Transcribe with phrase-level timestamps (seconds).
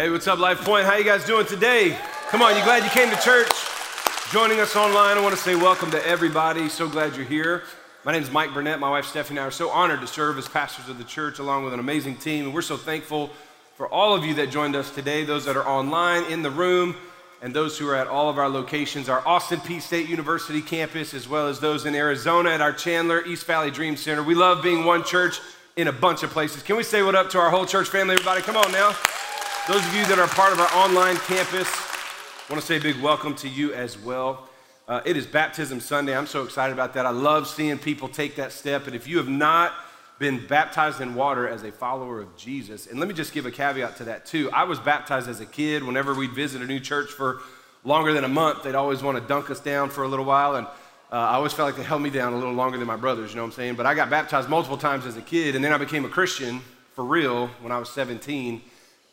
[0.00, 0.86] Hey, what's up, Life Point?
[0.86, 1.94] How you guys doing today?
[2.30, 3.50] Come on, you glad you came to church?
[4.32, 6.70] Joining us online, I want to say welcome to everybody.
[6.70, 7.64] So glad you're here.
[8.04, 8.80] My name is Mike Burnett.
[8.80, 11.38] My wife Stephanie and I are so honored to serve as pastors of the church
[11.38, 12.46] along with an amazing team.
[12.46, 13.28] And we're so thankful
[13.76, 16.96] for all of you that joined us today, those that are online, in the room,
[17.42, 21.12] and those who are at all of our locations, our Austin Peay State University campus,
[21.12, 24.22] as well as those in Arizona at our Chandler East Valley Dream Center.
[24.22, 25.40] We love being one church
[25.76, 26.62] in a bunch of places.
[26.62, 28.40] Can we say what up to our whole church family, everybody?
[28.40, 28.96] Come on now.
[29.70, 32.80] Those of you that are part of our online campus, I want to say a
[32.80, 34.48] big welcome to you as well.
[34.88, 36.16] Uh, it is Baptism Sunday.
[36.16, 37.06] I'm so excited about that.
[37.06, 38.88] I love seeing people take that step.
[38.88, 39.72] And if you have not
[40.18, 43.52] been baptized in water as a follower of Jesus, and let me just give a
[43.52, 44.50] caveat to that too.
[44.50, 45.84] I was baptized as a kid.
[45.84, 47.38] Whenever we'd visit a new church for
[47.84, 50.56] longer than a month, they'd always want to dunk us down for a little while.
[50.56, 50.70] And uh,
[51.12, 53.36] I always felt like they held me down a little longer than my brothers, you
[53.36, 53.76] know what I'm saying?
[53.76, 56.60] But I got baptized multiple times as a kid, and then I became a Christian
[56.96, 58.62] for real when I was 17.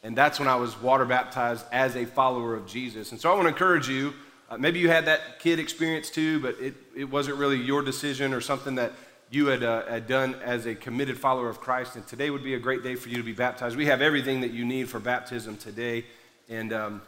[0.07, 3.11] And that's when I was water baptized as a follower of Jesus.
[3.11, 4.13] And so I want to encourage you.
[4.49, 8.33] Uh, maybe you had that kid experience too, but it, it wasn't really your decision
[8.33, 8.93] or something that
[9.31, 11.97] you had, uh, had done as a committed follower of Christ.
[11.97, 13.75] And today would be a great day for you to be baptized.
[13.75, 16.05] We have everything that you need for baptism today.
[16.47, 17.01] And um,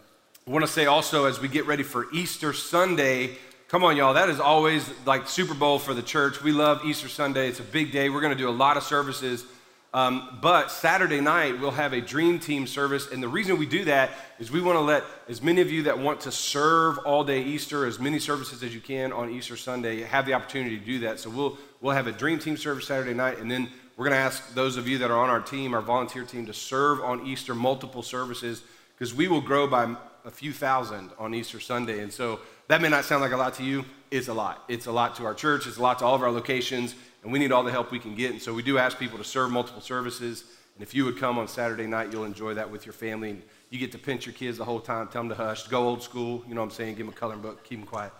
[0.46, 3.38] I want to say also, as we get ready for Easter Sunday,
[3.70, 6.44] come on, y'all, that is always like Super Bowl for the church.
[6.44, 8.10] We love Easter Sunday, it's a big day.
[8.10, 9.46] We're going to do a lot of services
[9.92, 13.12] um, but Saturday night, we'll have a dream team service.
[13.12, 15.84] And the reason we do that is we want to let as many of you
[15.84, 19.58] that want to serve all day Easter, as many services as you can on Easter
[19.58, 21.20] Sunday, have the opportunity to do that.
[21.20, 23.40] So we'll, we'll have a dream team service Saturday night.
[23.40, 23.68] And then
[23.98, 26.46] we're going to ask those of you that are on our team, our volunteer team,
[26.46, 28.62] to serve on Easter multiple services
[28.94, 32.04] because we will grow by a few thousand on Easter Sunday.
[32.04, 33.86] And so that may not sound like a lot to you.
[34.12, 34.66] It's a lot.
[34.68, 37.32] It's a lot to our church, it's a lot to all of our locations and
[37.32, 38.32] we need all the help we can get.
[38.32, 40.44] And so we do ask people to serve multiple services.
[40.76, 43.32] And if you would come on Saturday night, you'll enjoy that with your family.
[43.32, 45.88] And you get to pinch your kids the whole time, tell them to hush, go
[45.88, 48.12] old school, you know what I'm saying, give them a coloring book, keep them quiet.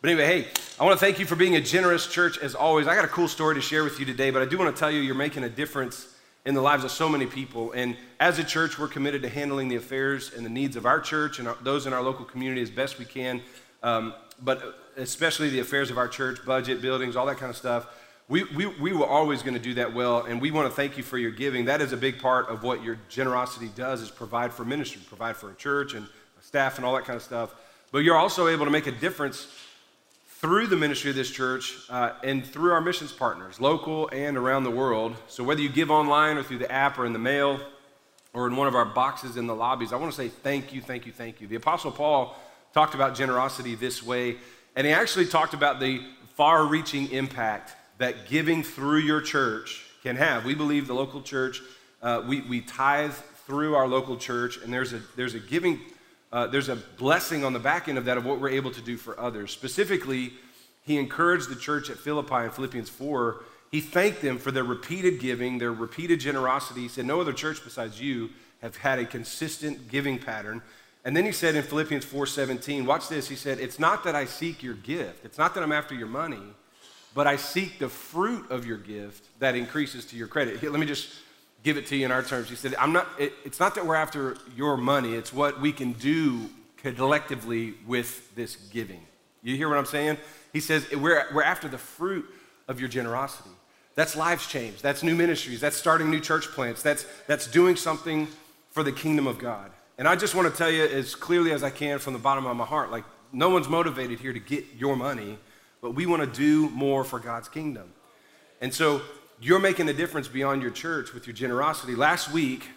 [0.00, 2.86] But anyway, hey, I want to thank you for being a generous church as always.
[2.86, 4.78] I got a cool story to share with you today, but I do want to
[4.78, 6.08] tell you you're making a difference
[6.44, 7.72] in the lives of so many people.
[7.72, 11.00] And as a church, we're committed to handling the affairs and the needs of our
[11.00, 13.40] church and those in our local community as best we can,
[13.82, 14.12] um,
[14.42, 17.86] but especially the affairs of our church, budget, buildings, all that kind of stuff
[18.28, 20.96] we, we, we were always going to do that well and we want to thank
[20.96, 21.66] you for your giving.
[21.66, 25.36] That is a big part of what your generosity does is provide for ministry provide
[25.36, 26.06] for a church and
[26.40, 27.54] staff and all that kind of stuff.
[27.92, 29.46] But you're also able to make a difference
[30.38, 34.64] through the ministry of this church uh, and through our missions partners local and around
[34.64, 35.14] the world.
[35.26, 37.60] So whether you give online or through the app or in the mail
[38.34, 40.82] or in one of our boxes in the lobbies i want to say thank you
[40.82, 41.46] thank you thank you.
[41.46, 42.36] The apostle paul
[42.74, 44.36] talked about generosity this way
[44.76, 46.02] and he actually talked about the
[46.34, 50.44] far reaching impact that giving through your church can have.
[50.44, 51.60] We believe the local church,
[52.02, 53.12] uh, we, we tithe
[53.46, 55.80] through our local church, and there's a, there's a giving,
[56.32, 58.80] uh, there's a blessing on the back end of that of what we're able to
[58.80, 59.50] do for others.
[59.50, 60.32] Specifically,
[60.82, 63.40] he encouraged the church at Philippi in Philippians 4.
[63.70, 66.82] He thanked them for their repeated giving, their repeated generosity.
[66.82, 68.30] He said, No other church besides you
[68.60, 70.62] have had a consistent giving pattern.
[71.04, 73.28] And then he said in Philippians 4:17, watch this.
[73.28, 76.08] He said, It's not that I seek your gift, it's not that I'm after your
[76.08, 76.42] money
[77.14, 80.58] but I seek the fruit of your gift that increases to your credit.
[80.58, 81.08] Here, let me just
[81.62, 82.50] give it to you in our terms.
[82.50, 85.72] He said, I'm not, it, it's not that we're after your money, it's what we
[85.72, 89.00] can do collectively with this giving.
[89.42, 90.18] You hear what I'm saying?
[90.52, 92.26] He says, we're, we're after the fruit
[92.68, 93.50] of your generosity.
[93.94, 94.82] That's lives change.
[94.82, 95.60] That's new ministries.
[95.60, 96.82] That's starting new church plants.
[96.82, 98.26] That's, that's doing something
[98.70, 99.70] for the kingdom of God.
[99.98, 102.44] And I just want to tell you as clearly as I can from the bottom
[102.44, 105.38] of my heart like, no one's motivated here to get your money
[105.84, 107.92] but we want to do more for God's kingdom.
[108.62, 109.02] And so
[109.38, 111.94] you're making a difference beyond your church with your generosity.
[111.94, 112.70] Last week,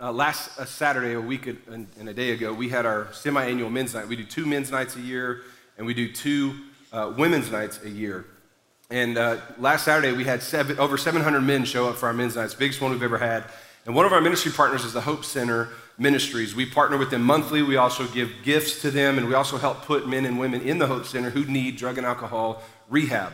[0.00, 3.44] uh, last uh, Saturday, a week and, and, a day ago, we had our semi
[3.44, 4.06] annual men's night.
[4.06, 5.40] We do two men's nights a year,
[5.76, 6.54] and we do two
[6.92, 8.26] uh, women's nights a year.
[8.90, 12.36] And uh, last Saturday, we had seven, over 700 men show up for our men's
[12.36, 13.42] nights, biggest one we've ever had.
[13.86, 15.68] And one of our ministry partners is the Hope Center
[15.98, 16.54] Ministries.
[16.54, 17.62] We partner with them monthly.
[17.62, 20.78] We also give gifts to them, and we also help put men and women in
[20.78, 23.32] the Hope Center who need drug and alcohol rehab.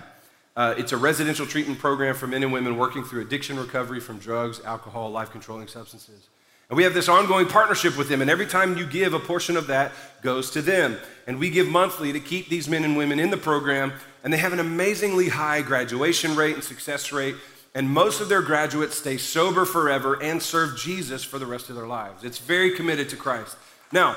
[0.56, 4.18] Uh, it's a residential treatment program for men and women working through addiction recovery from
[4.18, 6.28] drugs, alcohol, life controlling substances.
[6.68, 9.56] And we have this ongoing partnership with them, and every time you give, a portion
[9.56, 10.98] of that goes to them.
[11.26, 13.92] And we give monthly to keep these men and women in the program,
[14.22, 17.36] and they have an amazingly high graduation rate and success rate
[17.78, 21.76] and most of their graduates stay sober forever and serve Jesus for the rest of
[21.76, 22.24] their lives.
[22.24, 23.56] It's very committed to Christ.
[23.92, 24.16] Now,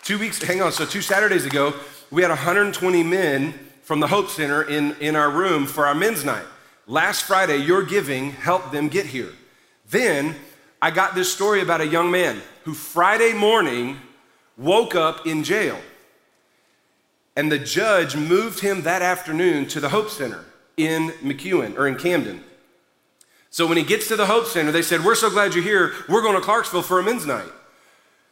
[0.00, 1.74] two weeks, hang on, so two Saturdays ago,
[2.10, 6.24] we had 120 men from the Hope Center in, in our room for our men's
[6.24, 6.46] night.
[6.86, 9.32] Last Friday, your giving helped them get here.
[9.90, 10.34] Then,
[10.80, 13.98] I got this story about a young man who Friday morning
[14.56, 15.78] woke up in jail.
[17.36, 20.46] And the judge moved him that afternoon to the Hope Center
[20.78, 22.42] in McEwen or in Camden.
[23.52, 25.92] So when he gets to the Hope Center, they said, We're so glad you're here.
[26.08, 27.52] We're going to Clarksville for a men's night.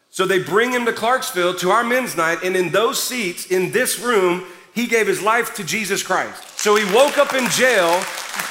[0.09, 3.71] So they bring him to Clarksville to our men's night, and in those seats in
[3.71, 4.45] this room,
[4.75, 6.59] he gave his life to Jesus Christ.
[6.59, 8.03] So he woke up in jail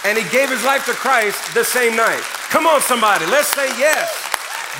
[0.06, 2.21] and he gave his life to Christ the same night.
[2.50, 4.27] Come on, somebody, let's say yes.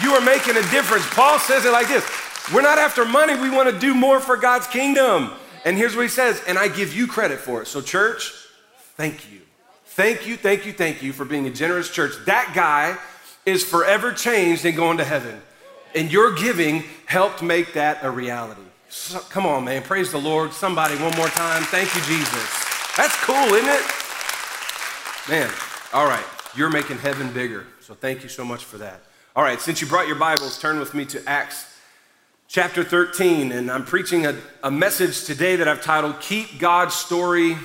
[0.04, 1.06] You are making a difference.
[1.10, 2.08] Paul says it like this
[2.54, 5.32] We're not after money, we want to do more for God's kingdom.
[5.66, 7.68] And here's what he says, and I give you credit for it.
[7.68, 8.32] So, church,
[8.96, 9.39] thank you.
[10.00, 12.14] Thank you, thank you, thank you for being a generous church.
[12.26, 12.98] That guy
[13.46, 15.42] is forever changed and going to heaven.
[15.94, 18.62] And your giving helped make that a reality.
[18.88, 19.84] So, come on, man.
[19.84, 20.54] Praise the Lord.
[20.54, 21.64] Somebody, one more time.
[21.64, 22.96] Thank you, Jesus.
[22.96, 23.82] That's cool, isn't it?
[25.28, 25.52] Man,
[25.92, 26.24] all right.
[26.56, 27.68] You're making heaven bigger.
[27.82, 29.02] So thank you so much for that.
[29.36, 31.78] All right, since you brought your Bibles, turn with me to Acts
[32.48, 33.52] chapter 13.
[33.52, 37.58] And I'm preaching a, a message today that I've titled Keep God's Story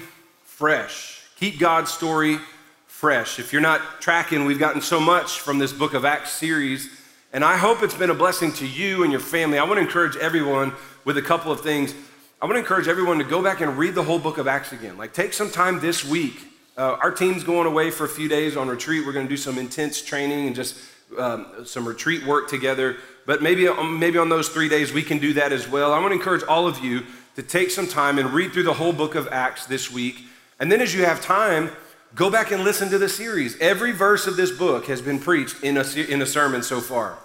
[0.42, 1.13] Fresh.
[1.44, 2.38] Keep God's Story
[2.86, 3.38] Fresh.
[3.38, 6.88] If you're not tracking, we've gotten so much from this book of Acts series.
[7.34, 9.58] And I hope it's been a blessing to you and your family.
[9.58, 10.72] I want to encourage everyone
[11.04, 11.94] with a couple of things.
[12.40, 14.72] I want to encourage everyone to go back and read the whole book of Acts
[14.72, 14.96] again.
[14.96, 16.46] Like, take some time this week.
[16.78, 19.04] Uh, our team's going away for a few days on retreat.
[19.04, 20.78] We're going to do some intense training and just
[21.18, 22.96] um, some retreat work together.
[23.26, 25.92] But maybe, um, maybe on those three days, we can do that as well.
[25.92, 27.02] I want to encourage all of you
[27.36, 30.24] to take some time and read through the whole book of Acts this week.
[30.64, 31.70] And then, as you have time,
[32.14, 33.54] go back and listen to the series.
[33.60, 37.18] Every verse of this book has been preached in a, in a sermon so far.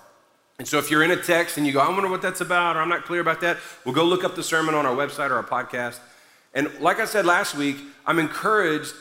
[0.58, 2.76] And so if you're in a text and you go, I wonder what that's about,
[2.76, 3.56] or I'm not clear about that,
[3.86, 6.00] we'll go look up the sermon on our website or our podcast.
[6.54, 8.94] And like I said last week, I'm encouraged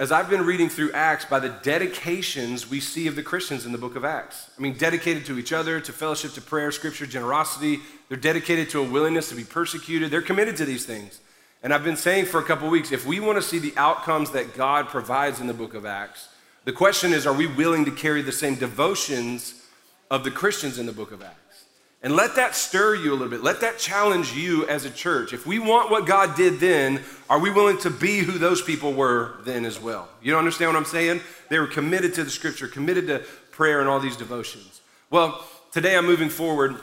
[0.00, 3.70] as I've been reading through Acts by the dedications we see of the Christians in
[3.70, 4.50] the book of Acts.
[4.58, 7.78] I mean, dedicated to each other, to fellowship, to prayer, scripture, generosity.
[8.08, 10.10] They're dedicated to a willingness to be persecuted.
[10.10, 11.20] They're committed to these things.
[11.64, 14.30] And I've been saying for a couple weeks if we want to see the outcomes
[14.30, 16.28] that God provides in the book of Acts,
[16.64, 19.64] the question is are we willing to carry the same devotions
[20.10, 21.64] of the Christians in the book of Acts.
[22.02, 23.42] And let that stir you a little bit.
[23.42, 25.32] Let that challenge you as a church.
[25.32, 27.00] If we want what God did then,
[27.30, 30.08] are we willing to be who those people were then as well?
[30.22, 31.22] You don't understand what I'm saying?
[31.48, 33.20] They were committed to the scripture, committed to
[33.52, 34.82] prayer and all these devotions.
[35.08, 36.76] Well, today I'm moving forward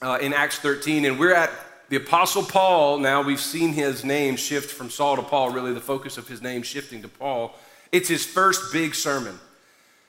[0.00, 1.50] uh, in Acts 13, and we're at
[1.92, 2.96] the Apostle Paul.
[2.96, 6.40] Now we've seen his name shift from Saul to Paul, really, the focus of his
[6.40, 7.54] name shifting to Paul.
[7.92, 9.38] It's his first big sermon.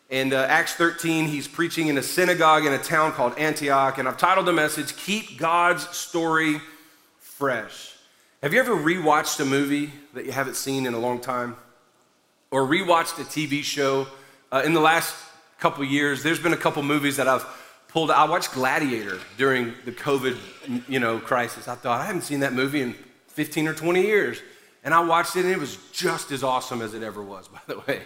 [0.09, 4.07] In uh, Acts 13, he's preaching in a synagogue in a town called Antioch, and
[4.07, 6.61] I've titled the message, Keep God's Story
[7.19, 7.95] Fresh.
[8.41, 11.57] Have you ever rewatched a movie that you haven't seen in a long time?
[12.49, 14.07] Or rewatched a TV show?
[14.53, 15.13] Uh, in the last
[15.59, 17.45] couple years, there's been a couple movies that I've
[17.93, 18.09] pulled.
[18.09, 20.35] I watched Gladiator during the COVID,
[20.89, 21.67] you know, crisis.
[21.67, 22.95] I thought I haven't seen that movie in
[23.27, 24.41] 15 or 20 years,
[24.83, 27.47] and I watched it, and it was just as awesome as it ever was.
[27.53, 28.01] By the way,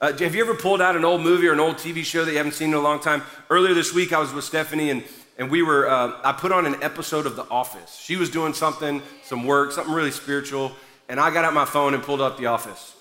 [0.00, 2.30] uh, have you ever pulled out an old movie or an old TV show that
[2.30, 3.22] you haven't seen in a long time?
[3.50, 5.02] Earlier this week, I was with Stephanie and,
[5.38, 7.98] and we were, uh, I put on an episode of The Office.
[8.00, 10.72] She was doing something, some work, something really spiritual,
[11.08, 12.94] and I got out my phone and pulled up The Office.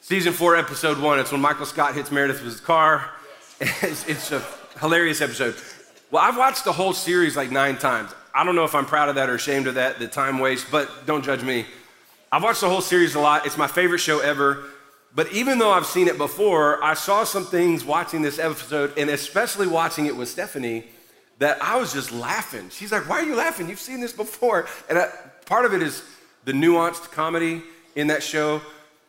[0.00, 1.18] Season four, episode one.
[1.18, 3.10] It's when Michael Scott hits Meredith with his car.
[3.60, 4.40] It's, it's a
[4.80, 5.56] hilarious episode.
[6.10, 8.10] Well, I've watched the whole series like nine times.
[8.34, 10.70] I don't know if I'm proud of that or ashamed of that, the time waste,
[10.70, 11.66] but don't judge me.
[12.30, 13.46] I've watched the whole series a lot.
[13.46, 14.64] It's my favorite show ever.
[15.14, 19.10] But even though I've seen it before, I saw some things watching this episode, and
[19.10, 20.84] especially watching it with Stephanie,
[21.38, 22.68] that I was just laughing.
[22.70, 23.68] She's like, Why are you laughing?
[23.68, 24.66] You've seen this before.
[24.88, 25.08] And I,
[25.46, 26.02] part of it is
[26.44, 27.62] the nuanced comedy
[27.96, 28.60] in that show.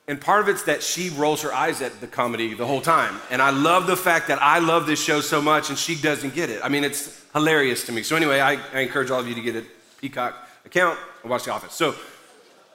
[0.10, 3.22] And part of it's that she rolls her eyes at the comedy the whole time.
[3.30, 6.34] And I love the fact that I love this show so much and she doesn't
[6.34, 6.62] get it.
[6.64, 8.02] I mean, it's hilarious to me.
[8.02, 9.64] So, anyway, I, I encourage all of you to get a
[10.02, 10.36] Peacock
[10.66, 11.76] account and watch The Office.
[11.76, 11.94] So,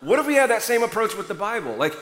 [0.00, 1.74] what if we had that same approach with the Bible?
[1.74, 1.96] Like,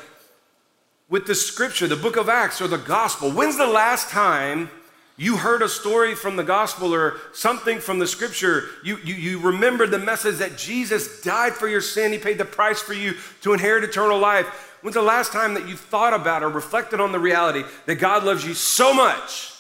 [1.09, 3.31] with the scripture, the book of Acts or the gospel.
[3.31, 4.69] When's the last time
[5.17, 8.65] you heard a story from the gospel or something from the scripture?
[8.85, 12.45] You, you, you remembered the message that Jesus died for your sin, He paid the
[12.45, 14.69] price for you to inherit eternal life.
[14.83, 18.25] When's the last time that you thought about or reflected on the reality that God
[18.25, 19.53] loves you so much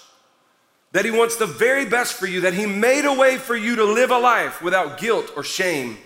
[0.90, 3.76] that He wants the very best for you, that He made a way for you
[3.76, 5.96] to live a life without guilt or shame,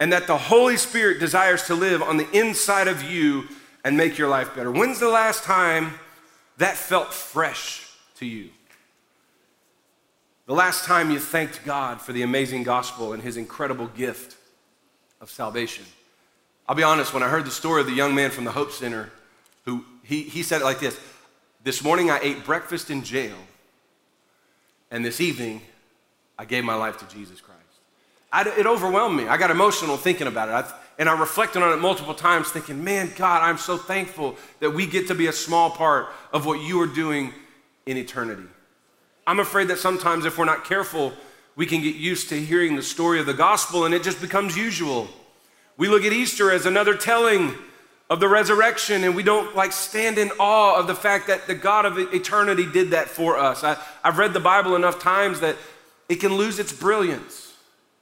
[0.00, 3.44] and that the Holy Spirit desires to live on the inside of you
[3.84, 4.72] and make your life better.
[4.72, 5.92] When's the last time
[6.56, 8.50] that felt fresh to you?
[10.46, 14.36] The last time you thanked God for the amazing gospel and his incredible gift
[15.20, 15.84] of salvation.
[16.68, 18.72] I'll be honest, when I heard the story of the young man from the Hope
[18.72, 19.10] Center,
[19.64, 20.98] who he, he said it like this
[21.62, 23.36] This morning I ate breakfast in jail,
[24.90, 25.62] And this evening,
[26.38, 27.60] I gave my life to Jesus Christ.
[28.32, 29.28] I, it overwhelmed me.
[29.28, 30.52] I got emotional thinking about it.
[30.52, 34.70] I, and I reflected on it multiple times, thinking, man, God, I'm so thankful that
[34.70, 37.32] we get to be a small part of what you are doing
[37.86, 38.46] in eternity.
[39.26, 41.12] I'm afraid that sometimes, if we're not careful,
[41.56, 44.56] we can get used to hearing the story of the gospel and it just becomes
[44.56, 45.08] usual.
[45.76, 47.54] We look at Easter as another telling
[48.10, 51.54] of the resurrection and we don't like stand in awe of the fact that the
[51.54, 53.64] God of eternity did that for us.
[53.64, 55.56] I, have read the Bible enough times that
[56.08, 57.52] it can lose its brilliance.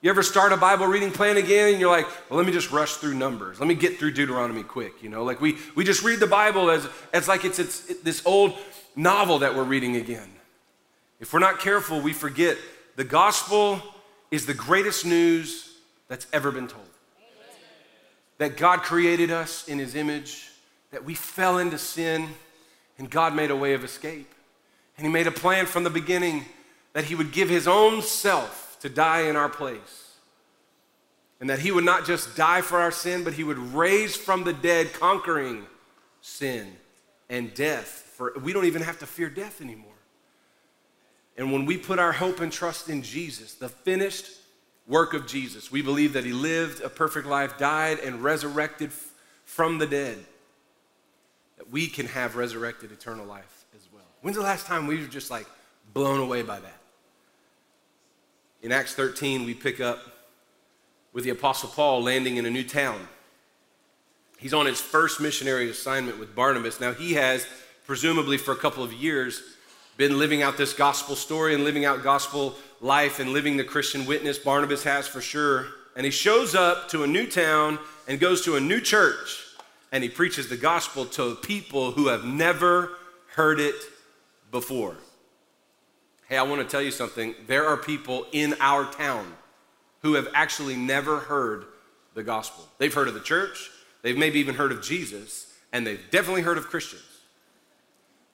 [0.02, 2.72] You ever start a Bible reading plan again and you're like, well, let me just
[2.72, 3.60] rush through Numbers.
[3.60, 5.00] Let me get through Deuteronomy quick.
[5.00, 8.20] You know, like we, we just read the Bible as, as like it's, it's this
[8.26, 8.58] old
[8.96, 10.28] novel that we're reading again.
[11.20, 12.58] If we're not careful, we forget
[12.96, 13.80] the gospel
[14.32, 15.72] is the greatest news
[16.08, 16.88] that's ever been told.
[18.42, 20.50] That God created us in his image,
[20.90, 22.26] that we fell into sin,
[22.98, 24.34] and God made a way of escape.
[24.96, 26.46] And he made a plan from the beginning
[26.92, 30.16] that he would give his own self to die in our place.
[31.40, 34.42] And that he would not just die for our sin, but he would raise from
[34.42, 35.64] the dead, conquering
[36.20, 36.66] sin
[37.30, 38.12] and death.
[38.16, 39.92] For we don't even have to fear death anymore.
[41.36, 44.32] And when we put our hope and trust in Jesus, the finished
[44.86, 48.90] work of Jesus, we believe that he lived a perfect life, died, and resurrected
[49.44, 50.18] from the dead,
[51.58, 54.02] that we can have resurrected eternal life as well.
[54.22, 55.46] When's the last time we were just like
[55.92, 56.78] blown away by that?
[58.62, 59.98] In Acts 13, we pick up
[61.12, 63.08] with the Apostle Paul landing in a new town.
[64.38, 66.80] He's on his first missionary assignment with Barnabas.
[66.80, 67.46] Now, he has,
[67.86, 69.42] presumably for a couple of years,
[70.08, 74.04] been living out this gospel story and living out gospel life and living the Christian
[74.04, 74.36] witness.
[74.36, 75.68] Barnabas has for sure.
[75.94, 77.78] And he shows up to a new town
[78.08, 79.44] and goes to a new church
[79.92, 82.90] and he preaches the gospel to people who have never
[83.28, 83.76] heard it
[84.50, 84.96] before.
[86.28, 87.36] Hey, I want to tell you something.
[87.46, 89.32] There are people in our town
[90.00, 91.66] who have actually never heard
[92.14, 92.66] the gospel.
[92.78, 93.70] They've heard of the church,
[94.02, 97.04] they've maybe even heard of Jesus, and they've definitely heard of Christians.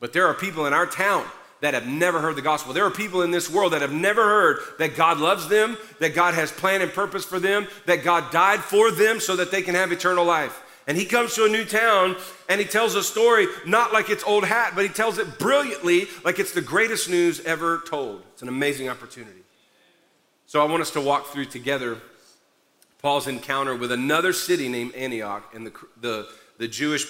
[0.00, 1.26] But there are people in our town
[1.60, 2.72] that have never heard the gospel.
[2.72, 6.14] There are people in this world that have never heard that God loves them, that
[6.14, 9.62] God has plan and purpose for them, that God died for them so that they
[9.62, 10.62] can have eternal life.
[10.86, 12.16] And he comes to a new town
[12.48, 16.06] and he tells a story not like it's old hat, but he tells it brilliantly
[16.24, 18.22] like it's the greatest news ever told.
[18.32, 19.42] It's an amazing opportunity.
[20.46, 21.98] So I want us to walk through together
[23.02, 27.04] Paul's encounter with another city named Antioch and the, the, the Jewish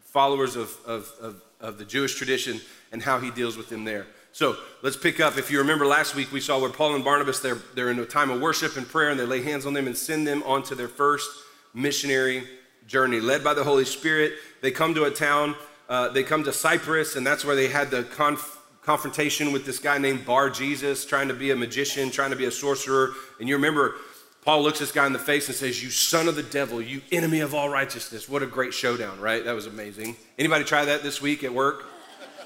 [0.00, 2.60] followers of, of, of, of the Jewish tradition
[2.92, 4.06] and how he deals with them there.
[4.32, 5.36] So let's pick up.
[5.36, 8.04] If you remember last week, we saw where Paul and Barnabas, they're, they're in a
[8.04, 10.74] time of worship and prayer, and they lay hands on them and send them onto
[10.74, 11.28] their first
[11.74, 12.46] missionary
[12.86, 14.34] journey, led by the Holy Spirit.
[14.60, 15.54] They come to a town,
[15.88, 19.78] uh, they come to Cyprus, and that's where they had the conf- confrontation with this
[19.78, 23.12] guy named Bar Jesus, trying to be a magician, trying to be a sorcerer.
[23.40, 23.96] And you remember,
[24.42, 27.02] Paul looks this guy in the face and says, You son of the devil, you
[27.12, 28.28] enemy of all righteousness.
[28.28, 29.44] What a great showdown, right?
[29.44, 30.16] That was amazing.
[30.38, 31.84] Anybody try that this week at work?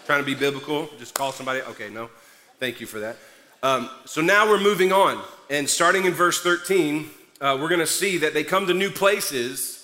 [0.06, 0.88] Trying to be biblical?
[0.99, 1.62] Just call somebody?
[1.62, 2.11] Okay, no.
[2.59, 3.16] Thank you for that.
[3.62, 5.23] Um, so now we're moving on.
[5.50, 7.09] And starting in verse 13,
[7.40, 9.82] uh, we're going to see that they come to new places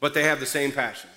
[0.00, 1.10] but they have the same passion.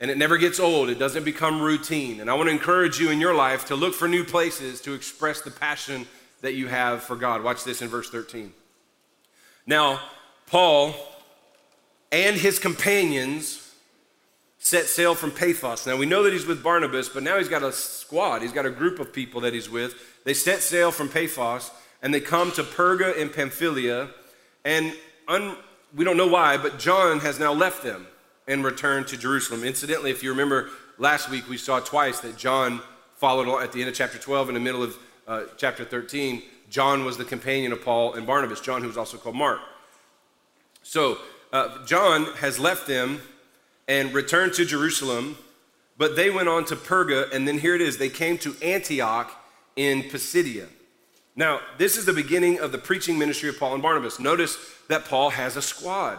[0.00, 2.20] And it never gets old, it doesn't become routine.
[2.20, 4.94] And I want to encourage you in your life to look for new places to
[4.94, 6.06] express the passion
[6.40, 7.42] that you have for God.
[7.42, 8.52] Watch this in verse 13.
[9.66, 10.00] Now,
[10.46, 10.94] Paul
[12.10, 13.61] and his companions
[14.62, 15.88] set sail from Paphos.
[15.88, 18.42] Now, we know that he's with Barnabas, but now he's got a squad.
[18.42, 19.96] He's got a group of people that he's with.
[20.22, 24.10] They set sail from Paphos and they come to Perga in Pamphylia.
[24.64, 24.94] And
[25.26, 25.56] un-
[25.92, 28.06] we don't know why, but John has now left them
[28.46, 29.64] and returned to Jerusalem.
[29.64, 32.82] Incidentally, if you remember last week, we saw twice that John
[33.16, 36.40] followed at the end of chapter 12 in the middle of uh, chapter 13.
[36.70, 39.58] John was the companion of Paul and Barnabas, John, who was also called Mark.
[40.84, 41.18] So,
[41.52, 43.20] uh, John has left them
[43.88, 45.36] and returned to Jerusalem,
[45.98, 49.30] but they went on to Perga, and then here it is they came to Antioch
[49.76, 50.66] in Pisidia.
[51.34, 54.20] Now, this is the beginning of the preaching ministry of Paul and Barnabas.
[54.20, 54.58] Notice
[54.88, 56.18] that Paul has a squad.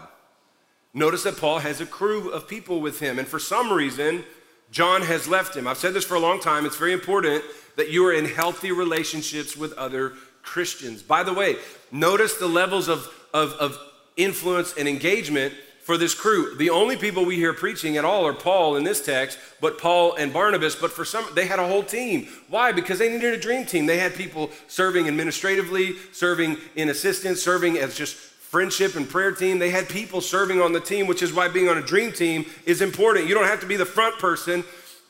[0.93, 3.20] Notice that Paul has a crew of people with him.
[3.20, 4.24] And for some reason,
[4.72, 5.67] John has left him.
[5.67, 6.65] I've said this for a long time.
[6.65, 7.43] It's very important
[7.77, 11.03] that you are in healthy relationships with other Christians.
[11.03, 11.58] By the way,
[11.91, 13.77] notice the levels of, of, of
[14.17, 16.55] influence and engagement for this crew.
[16.55, 20.15] The only people we hear preaching at all are Paul in this text, but Paul
[20.15, 20.75] and Barnabas.
[20.75, 22.27] But for some, they had a whole team.
[22.47, 22.71] Why?
[22.71, 23.85] Because they needed a dream team.
[23.85, 29.59] They had people serving administratively, serving in assistance, serving as just friendship and prayer team.
[29.59, 32.45] They had people serving on the team, which is why being on a dream team
[32.65, 33.27] is important.
[33.27, 34.63] You don't have to be the front person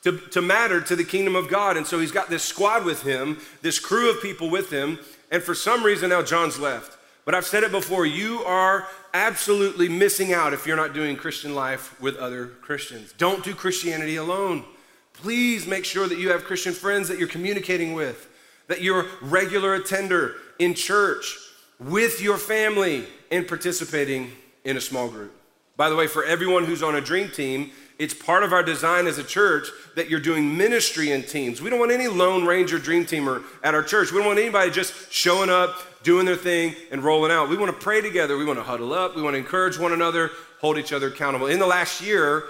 [0.03, 1.77] to, to matter to the kingdom of God.
[1.77, 4.97] And so he's got this squad with him, this crew of people with him.
[5.29, 6.97] And for some reason now John's left.
[7.25, 11.55] But I've said it before you are absolutely missing out if you're not doing Christian
[11.55, 13.13] life with other Christians.
[13.17, 14.65] Don't do Christianity alone.
[15.13, 18.27] Please make sure that you have Christian friends that you're communicating with,
[18.67, 21.37] that you're regular attender in church
[21.79, 24.31] with your family and participating
[24.65, 25.33] in a small group.
[25.75, 27.71] By the way, for everyone who's on a dream team,
[28.03, 31.61] it's part of our design as a church that you're doing ministry in teams.
[31.61, 34.11] We don't want any lone ranger dream teamer at our church.
[34.11, 37.47] We don't want anybody just showing up, doing their thing, and rolling out.
[37.47, 38.35] We want to pray together.
[38.35, 39.15] We want to huddle up.
[39.15, 41.47] We want to encourage one another, hold each other accountable.
[41.47, 42.43] In the last year,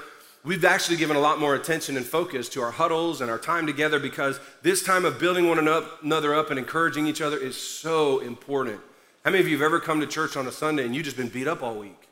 [0.43, 3.67] we've actually given a lot more attention and focus to our huddles and our time
[3.67, 8.21] together because this time of building one another up and encouraging each other is so
[8.21, 8.81] important.
[9.23, 11.15] How many of you have ever come to church on a Sunday and you've just
[11.15, 12.09] been beat up all week?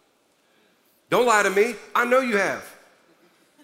[1.09, 1.73] Don't lie to me.
[1.95, 2.80] I know you have.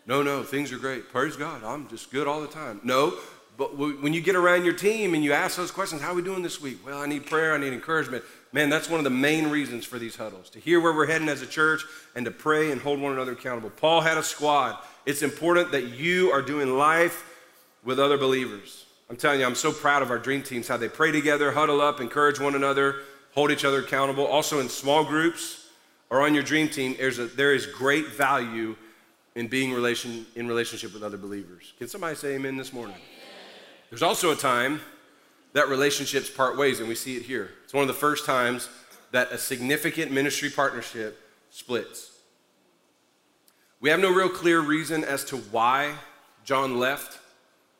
[0.07, 1.09] No, no, things are great.
[1.09, 1.63] Praise God.
[1.65, 2.79] I'm just good all the time.
[2.83, 3.13] No,
[3.57, 6.21] but when you get around your team and you ask those questions, how are we
[6.21, 6.85] doing this week?
[6.85, 8.23] Well, I need prayer, I need encouragement.
[8.53, 11.27] Man, that's one of the main reasons for these huddles to hear where we're heading
[11.27, 11.83] as a church
[12.15, 13.69] and to pray and hold one another accountable.
[13.71, 14.77] Paul had a squad.
[15.05, 17.25] It's important that you are doing life
[17.83, 18.85] with other believers.
[19.09, 21.81] I'm telling you, I'm so proud of our dream teams, how they pray together, huddle
[21.81, 22.97] up, encourage one another,
[23.33, 24.25] hold each other accountable.
[24.25, 25.67] Also, in small groups
[26.09, 28.75] or on your dream team, there's a, there is great value
[29.38, 31.74] in being relation, in relationship with other believers.
[31.77, 32.96] Can somebody say amen this morning?
[33.91, 34.82] There's also a time
[35.53, 37.51] that relationships part ways, and we see it here.
[37.63, 38.67] It's one of the first times
[39.12, 42.17] that a significant ministry partnership splits.
[43.79, 45.94] We have no real clear reason as to why
[46.44, 47.20] John left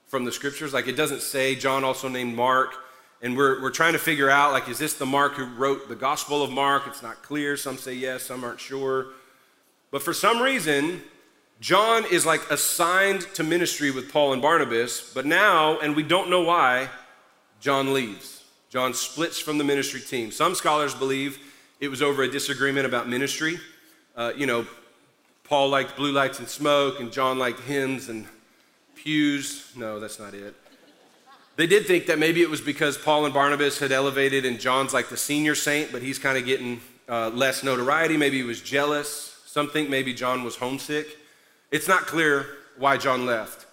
[0.06, 0.76] from the scriptures.
[0.76, 2.76] Like it doesn't say John also named Mark.
[3.20, 5.96] And we're, we're trying to figure out, like, is this the Mark who wrote the
[5.96, 6.84] Gospel of Mark?
[6.86, 7.58] It's not clear.
[7.58, 9.08] Some say yes, some aren't sure.
[9.90, 11.02] But for some reason,
[11.60, 16.30] John is like assigned to ministry with Paul and Barnabas, but now, and we don't
[16.30, 16.90] know why,
[17.60, 18.44] John leaves.
[18.70, 20.32] John splits from the ministry team.
[20.32, 21.40] Some scholars believe
[21.80, 23.60] it was over a disagreement about ministry.
[24.16, 24.68] Uh, you know,
[25.44, 28.28] Paul liked blue lights and smoke, and John liked hymns and
[28.96, 29.72] pews.
[29.76, 30.54] No, that's not it.
[31.56, 34.94] They did think that maybe it was because Paul and Barnabas had elevated, and John's
[34.94, 38.16] like the senior saint, but he's kind of getting uh, less notoriety.
[38.16, 39.42] Maybe he was jealous.
[39.48, 41.17] Some think maybe John was homesick.
[41.72, 42.46] It's not clear
[42.78, 43.66] why John left.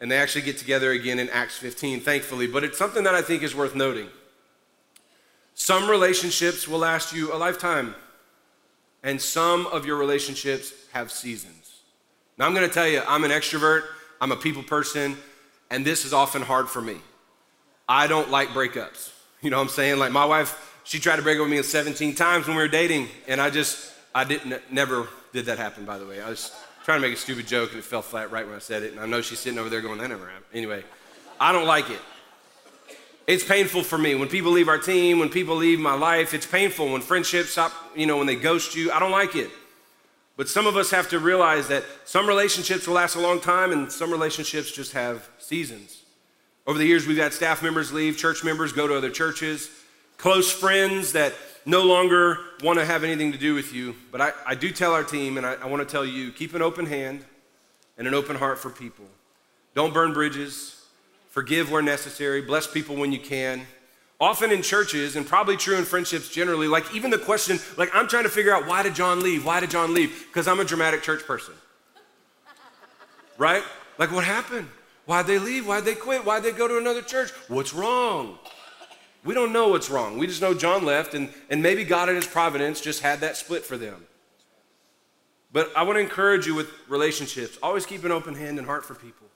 [0.00, 3.22] And they actually get together again in Acts 15, thankfully, but it's something that I
[3.22, 4.08] think is worth noting.
[5.54, 7.94] Some relationships will last you a lifetime,
[9.02, 11.82] and some of your relationships have seasons.
[12.36, 13.84] Now, I'm gonna tell you, I'm an extrovert,
[14.20, 15.16] I'm a people person,
[15.70, 16.96] and this is often hard for me.
[17.88, 19.10] I don't like breakups.
[19.40, 19.98] You know what I'm saying?
[19.98, 22.68] Like, my wife, she tried to break up with me 17 times when we were
[22.68, 26.20] dating, and I just, I didn't, never did that happen, by the way.
[26.20, 26.52] I was
[26.84, 28.92] trying to make a stupid joke and it fell flat right when I said it.
[28.92, 30.46] And I know she's sitting over there going, that never happened.
[30.52, 30.84] Anyway,
[31.40, 32.00] I don't like it.
[33.26, 36.34] It's painful for me when people leave our team, when people leave my life.
[36.34, 38.90] It's painful when friendships stop, you know, when they ghost you.
[38.90, 39.50] I don't like it.
[40.36, 43.70] But some of us have to realize that some relationships will last a long time
[43.70, 46.02] and some relationships just have seasons.
[46.66, 49.70] Over the years, we've had staff members leave, church members go to other churches,
[50.16, 54.32] close friends that no longer want to have anything to do with you, but I,
[54.46, 56.86] I do tell our team, and I, I want to tell you keep an open
[56.86, 57.24] hand
[57.98, 59.04] and an open heart for people.
[59.74, 60.84] Don't burn bridges,
[61.30, 63.62] forgive where necessary, bless people when you can.
[64.20, 68.06] Often in churches, and probably true in friendships generally, like even the question, like I'm
[68.06, 69.44] trying to figure out why did John leave?
[69.44, 70.26] Why did John leave?
[70.28, 71.54] Because I'm a dramatic church person.
[73.36, 73.64] Right?
[73.98, 74.68] Like what happened?
[75.06, 75.66] Why'd they leave?
[75.66, 76.24] Why'd they quit?
[76.24, 77.30] Why'd they go to another church?
[77.48, 78.38] What's wrong?
[79.24, 80.18] We don't know what's wrong.
[80.18, 83.36] We just know John left, and, and maybe God in his providence just had that
[83.36, 84.06] split for them.
[85.52, 87.58] But I want to encourage you with relationships.
[87.62, 89.26] Always keep an open hand and heart for people.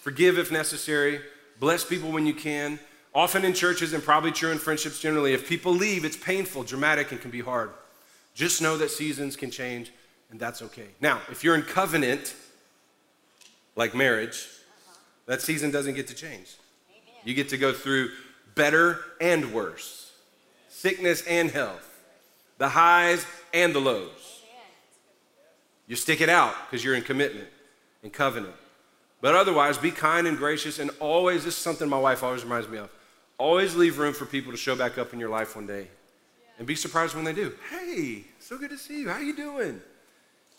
[0.00, 1.20] Forgive if necessary.
[1.60, 2.80] Bless people when you can.
[3.14, 7.12] Often in churches, and probably true in friendships generally, if people leave, it's painful, dramatic,
[7.12, 7.70] and can be hard.
[8.34, 9.92] Just know that seasons can change,
[10.30, 10.88] and that's okay.
[11.00, 12.34] Now, if you're in covenant,
[13.76, 14.48] like marriage,
[15.26, 16.56] that season doesn't get to change.
[17.24, 18.10] You get to go through
[18.54, 20.12] better and worse,
[20.68, 21.88] sickness and health,
[22.58, 24.42] the highs and the lows.
[25.86, 27.48] You stick it out because you're in commitment
[28.02, 28.54] and covenant.
[29.20, 32.68] But otherwise, be kind and gracious and always, this is something my wife always reminds
[32.68, 32.90] me of,
[33.38, 35.88] always leave room for people to show back up in your life one day.
[36.58, 37.52] And be surprised when they do.
[37.70, 39.08] Hey, so good to see you.
[39.08, 39.80] How you doing?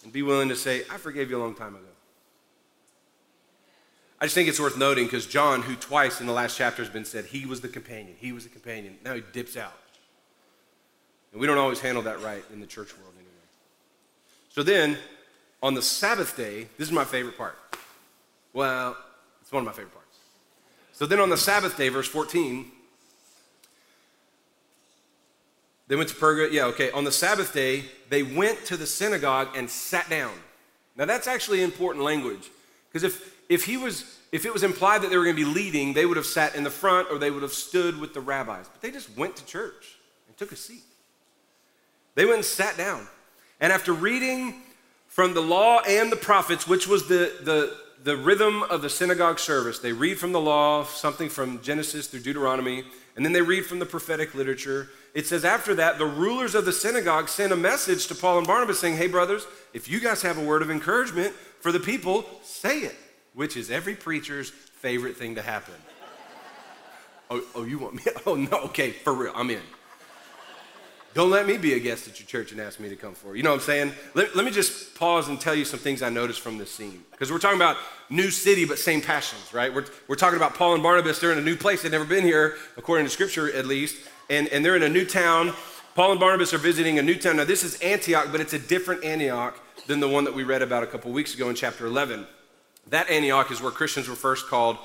[0.03, 1.85] And be willing to say, I forgave you a long time ago.
[4.19, 6.91] I just think it's worth noting because John, who twice in the last chapter has
[6.91, 9.73] been said he was the companion, he was the companion, now he dips out.
[11.31, 13.31] And we don't always handle that right in the church world anyway.
[14.49, 14.97] So then,
[15.61, 17.57] on the Sabbath day, this is my favorite part.
[18.53, 18.95] Well,
[19.41, 20.17] it's one of my favorite parts.
[20.93, 22.71] So then on the Sabbath day, verse 14,
[25.87, 26.51] they went to Perga.
[26.51, 26.89] Yeah, okay.
[26.91, 30.31] On the Sabbath day, they went to the synagogue and sat down.
[30.95, 32.49] Now that's actually important language.
[32.87, 35.49] Because if, if he was if it was implied that they were going to be
[35.49, 38.19] leading, they would have sat in the front or they would have stood with the
[38.19, 38.67] rabbis.
[38.67, 39.95] But they just went to church
[40.27, 40.83] and took a seat.
[42.15, 43.07] They went and sat down.
[43.61, 44.61] And after reading
[45.07, 49.39] from the law and the prophets, which was the, the, the rhythm of the synagogue
[49.39, 52.83] service, they read from the law, something from Genesis through Deuteronomy,
[53.15, 54.89] and then they read from the prophetic literature.
[55.13, 58.47] It says, after that, the rulers of the synagogue sent a message to Paul and
[58.47, 62.25] Barnabas saying, Hey, brothers, if you guys have a word of encouragement for the people,
[62.43, 62.95] say it,
[63.35, 65.75] which is every preacher's favorite thing to happen.
[67.29, 68.01] oh, oh, you want me?
[68.25, 69.61] Oh, no, okay, for real, I'm in.
[71.13, 73.37] Don't let me be a guest at your church and ask me to come for.
[73.37, 73.93] You know what I'm saying?
[74.15, 77.05] Let, let me just pause and tell you some things I noticed from this scene.
[77.11, 77.77] Because we're talking about
[78.09, 79.73] new city, but same passions, right?
[79.73, 81.19] We're, we're talking about Paul and Barnabas.
[81.19, 81.83] They're in a new place.
[81.83, 83.95] They've never been here, according to scripture at least.
[84.29, 85.53] And, and they're in a new town.
[85.95, 87.37] Paul and Barnabas are visiting a new town.
[87.37, 90.61] Now, this is Antioch, but it's a different Antioch than the one that we read
[90.61, 92.27] about a couple weeks ago in chapter 11.
[92.89, 94.77] That Antioch is where Christians were first called,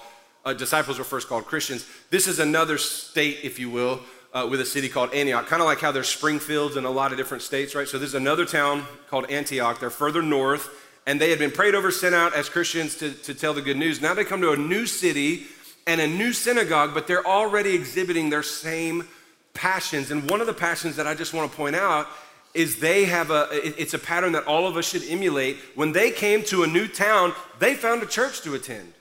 [0.44, 1.86] uh, disciples were first called Christians.
[2.10, 4.00] This is another state, if you will,
[4.32, 7.12] uh, with a city called Antioch, kind of like how there's Springfields in a lot
[7.12, 7.88] of different states, right?
[7.88, 9.80] So there's another town called Antioch.
[9.80, 10.68] They're further north,
[11.06, 13.76] and they had been prayed over, sent out as Christians to, to tell the good
[13.76, 14.00] news.
[14.00, 15.46] Now they come to a new city
[15.86, 19.08] and a new synagogue, but they're already exhibiting their same
[19.52, 20.10] passions.
[20.10, 22.06] And one of the passions that I just want to point out
[22.52, 26.10] is they have a it's a pattern that all of us should emulate when they
[26.10, 28.92] came to a new town they found a church to attend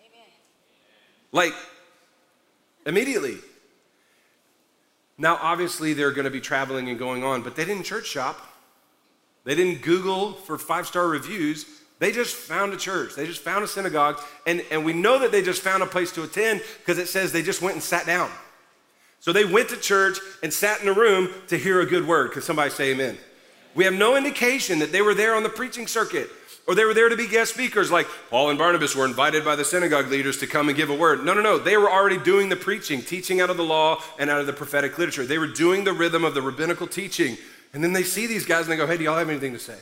[0.00, 0.28] Amen.
[1.32, 1.52] like
[2.86, 3.38] immediately.
[5.18, 8.40] Now, obviously, they're going to be traveling and going on, but they didn't church shop.
[9.44, 11.66] They didn't Google for five star reviews.
[11.98, 13.14] They just found a church.
[13.14, 14.20] They just found a synagogue.
[14.46, 17.32] And, and we know that they just found a place to attend because it says
[17.32, 18.30] they just went and sat down.
[19.20, 22.32] So they went to church and sat in a room to hear a good word.
[22.32, 23.18] Could somebody say amen?
[23.74, 26.30] We have no indication that they were there on the preaching circuit
[26.66, 29.54] or they were there to be guest speakers, like Paul and Barnabas were invited by
[29.54, 31.24] the synagogue leaders to come and give a word.
[31.24, 31.58] No, no, no.
[31.58, 34.52] They were already doing the preaching, teaching out of the law and out of the
[34.52, 35.24] prophetic literature.
[35.24, 37.36] They were doing the rhythm of the rabbinical teaching.
[37.72, 39.60] And then they see these guys and they go, hey, do y'all have anything to
[39.60, 39.78] say?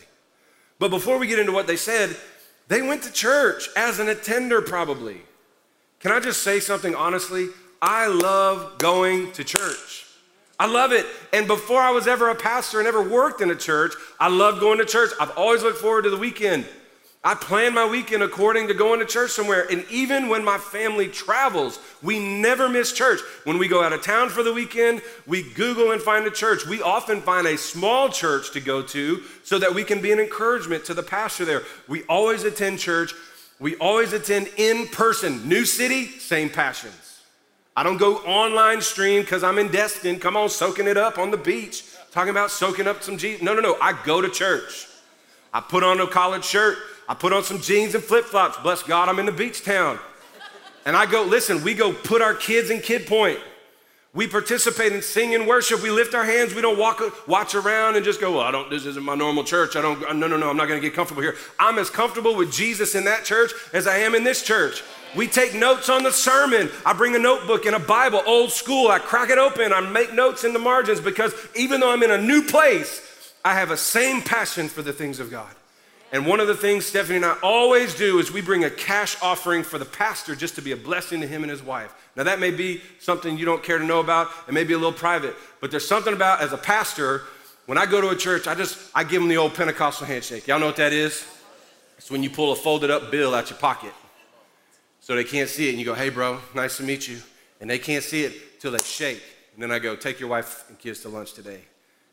[0.78, 2.14] But before we get into what they said,
[2.68, 5.22] they went to church as an attender, probably.
[6.00, 7.48] Can I just say something honestly?
[7.86, 10.06] I love going to church.
[10.58, 11.04] I love it.
[11.34, 14.58] And before I was ever a pastor and ever worked in a church, I loved
[14.58, 15.10] going to church.
[15.20, 16.64] I've always looked forward to the weekend.
[17.22, 19.66] I plan my weekend according to going to church somewhere.
[19.70, 23.20] And even when my family travels, we never miss church.
[23.44, 26.66] When we go out of town for the weekend, we Google and find a church.
[26.66, 30.20] We often find a small church to go to so that we can be an
[30.20, 31.64] encouragement to the pastor there.
[31.86, 33.12] We always attend church.
[33.60, 35.46] We always attend in person.
[35.46, 37.03] New city, same passions.
[37.76, 40.20] I don't go online stream because I'm in Destin.
[40.20, 43.42] Come on, soaking it up on the beach, talking about soaking up some Jesus.
[43.42, 43.76] No, no, no.
[43.80, 44.86] I go to church.
[45.52, 46.78] I put on a collared shirt.
[47.08, 48.58] I put on some jeans and flip flops.
[48.58, 49.98] Bless God, I'm in the beach town.
[50.86, 53.38] And I go, listen, we go put our kids in Kid Point.
[54.12, 55.82] We participate in sing and worship.
[55.82, 56.54] We lift our hands.
[56.54, 59.42] We don't walk, watch around and just go, well, I don't, this isn't my normal
[59.42, 59.74] church.
[59.74, 61.34] I don't, uh, no, no, no, I'm not going to get comfortable here.
[61.58, 64.84] I'm as comfortable with Jesus in that church as I am in this church.
[65.16, 66.70] We take notes on the sermon.
[66.84, 68.88] I bring a notebook and a Bible, old school.
[68.88, 69.72] I crack it open.
[69.72, 73.54] I make notes in the margins because even though I'm in a new place, I
[73.54, 75.50] have a same passion for the things of God.
[76.12, 79.16] And one of the things Stephanie and I always do is we bring a cash
[79.22, 81.92] offering for the pastor just to be a blessing to him and his wife.
[82.16, 84.28] Now, that may be something you don't care to know about.
[84.46, 85.34] It may be a little private.
[85.60, 87.22] But there's something about, as a pastor,
[87.66, 90.46] when I go to a church, I just, I give them the old Pentecostal handshake.
[90.46, 91.26] Y'all know what that is?
[91.98, 93.92] It's when you pull a folded up bill out your pocket
[95.04, 95.72] so they can't see it.
[95.72, 97.18] And you go, hey, bro, nice to meet you.
[97.60, 99.22] And they can't see it till they shake.
[99.52, 101.60] And then I go, take your wife and kids to lunch today.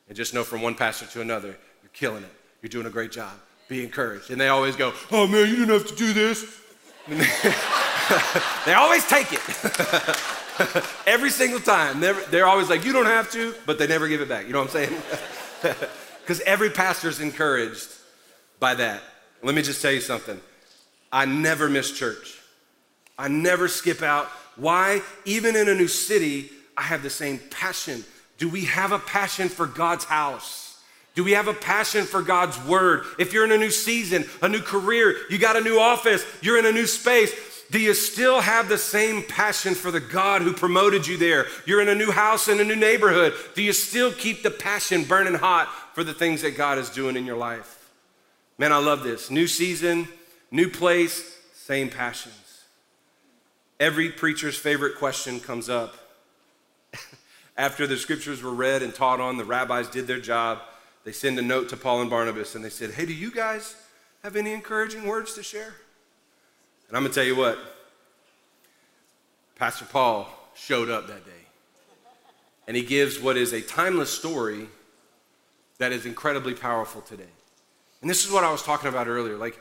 [0.09, 2.31] And just know from one pastor to another, you're killing it.
[2.61, 3.31] You're doing a great job.
[3.69, 4.29] Be encouraged.
[4.29, 6.59] And they always go, oh, man, you didn't have to do this.
[8.65, 9.39] they always take it.
[11.07, 12.01] Every single time.
[12.01, 14.47] Never, they're always like, you don't have to, but they never give it back.
[14.47, 15.01] You know what I'm saying?
[16.21, 17.89] Because every pastor's encouraged
[18.59, 19.01] by that.
[19.41, 20.39] Let me just tell you something.
[21.11, 22.40] I never miss church.
[23.21, 24.27] I never skip out.
[24.55, 25.01] Why?
[25.25, 28.03] Even in a new city, I have the same passion.
[28.37, 30.81] Do we have a passion for God's house?
[31.13, 33.03] Do we have a passion for God's word?
[33.19, 36.57] If you're in a new season, a new career, you got a new office, you're
[36.57, 37.33] in a new space,
[37.69, 41.47] do you still have the same passion for the God who promoted you there?
[41.65, 43.33] You're in a new house in a new neighborhood.
[43.55, 47.15] Do you still keep the passion burning hot for the things that God is doing
[47.15, 47.91] in your life?
[48.57, 49.31] Man, I love this.
[49.31, 50.07] New season,
[50.51, 52.35] New place, same passions.
[53.81, 55.95] Every preacher's favorite question comes up.
[57.57, 60.59] After the scriptures were read and taught on, the rabbis did their job.
[61.03, 63.75] They send a note to Paul and Barnabas and they said, Hey, do you guys
[64.21, 65.73] have any encouraging words to share?
[66.87, 67.57] And I'm going to tell you what,
[69.55, 71.31] Pastor Paul showed up that day.
[72.67, 74.67] And he gives what is a timeless story
[75.79, 77.33] that is incredibly powerful today.
[78.01, 79.37] And this is what I was talking about earlier.
[79.37, 79.59] Like,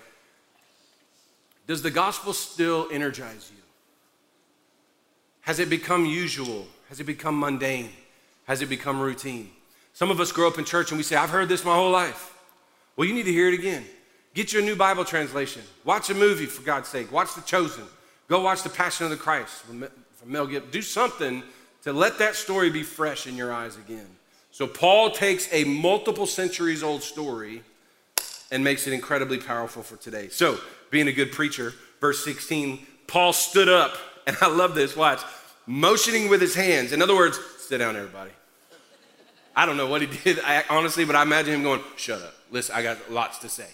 [1.66, 3.59] does the gospel still energize you?
[5.50, 6.64] Has it become usual?
[6.90, 7.88] Has it become mundane?
[8.44, 9.50] Has it become routine?
[9.94, 11.90] Some of us grow up in church and we say, I've heard this my whole
[11.90, 12.38] life.
[12.94, 13.84] Well, you need to hear it again.
[14.32, 15.62] Get your new Bible translation.
[15.84, 17.10] Watch a movie, for God's sake.
[17.10, 17.82] Watch The Chosen.
[18.28, 19.88] Go watch The Passion of the Christ from
[20.24, 20.70] Mel Gibson.
[20.70, 21.42] Do something
[21.82, 24.06] to let that story be fresh in your eyes again.
[24.52, 27.64] So, Paul takes a multiple centuries old story
[28.52, 30.28] and makes it incredibly powerful for today.
[30.28, 30.60] So,
[30.90, 33.96] being a good preacher, verse 16, Paul stood up,
[34.28, 35.22] and I love this, watch,
[35.70, 36.92] motioning with his hands.
[36.92, 38.32] In other words, sit down, everybody.
[39.54, 42.34] I don't know what he did, I, honestly, but I imagine him going, shut up.
[42.50, 43.68] Listen, I got lots to say.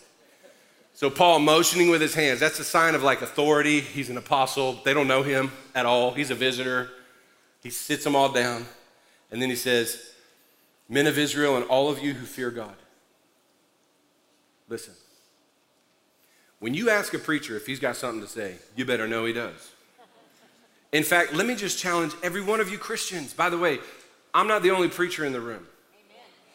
[0.93, 3.81] So, Paul motioning with his hands, that's a sign of like authority.
[3.81, 4.81] He's an apostle.
[4.85, 6.13] They don't know him at all.
[6.13, 6.91] He's a visitor.
[7.63, 8.65] He sits them all down.
[9.31, 10.13] And then he says,
[10.89, 12.77] Men of Israel and all of you who fear God,
[14.69, 14.95] listen.
[16.59, 19.33] When you ask a preacher if he's got something to say, you better know he
[19.33, 19.73] does.
[20.97, 23.35] In fact, let me just challenge every one of you Christians.
[23.35, 23.81] By the way,
[24.33, 25.67] I'm not the only preacher in the room.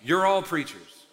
[0.03, 1.05] You're all preachers.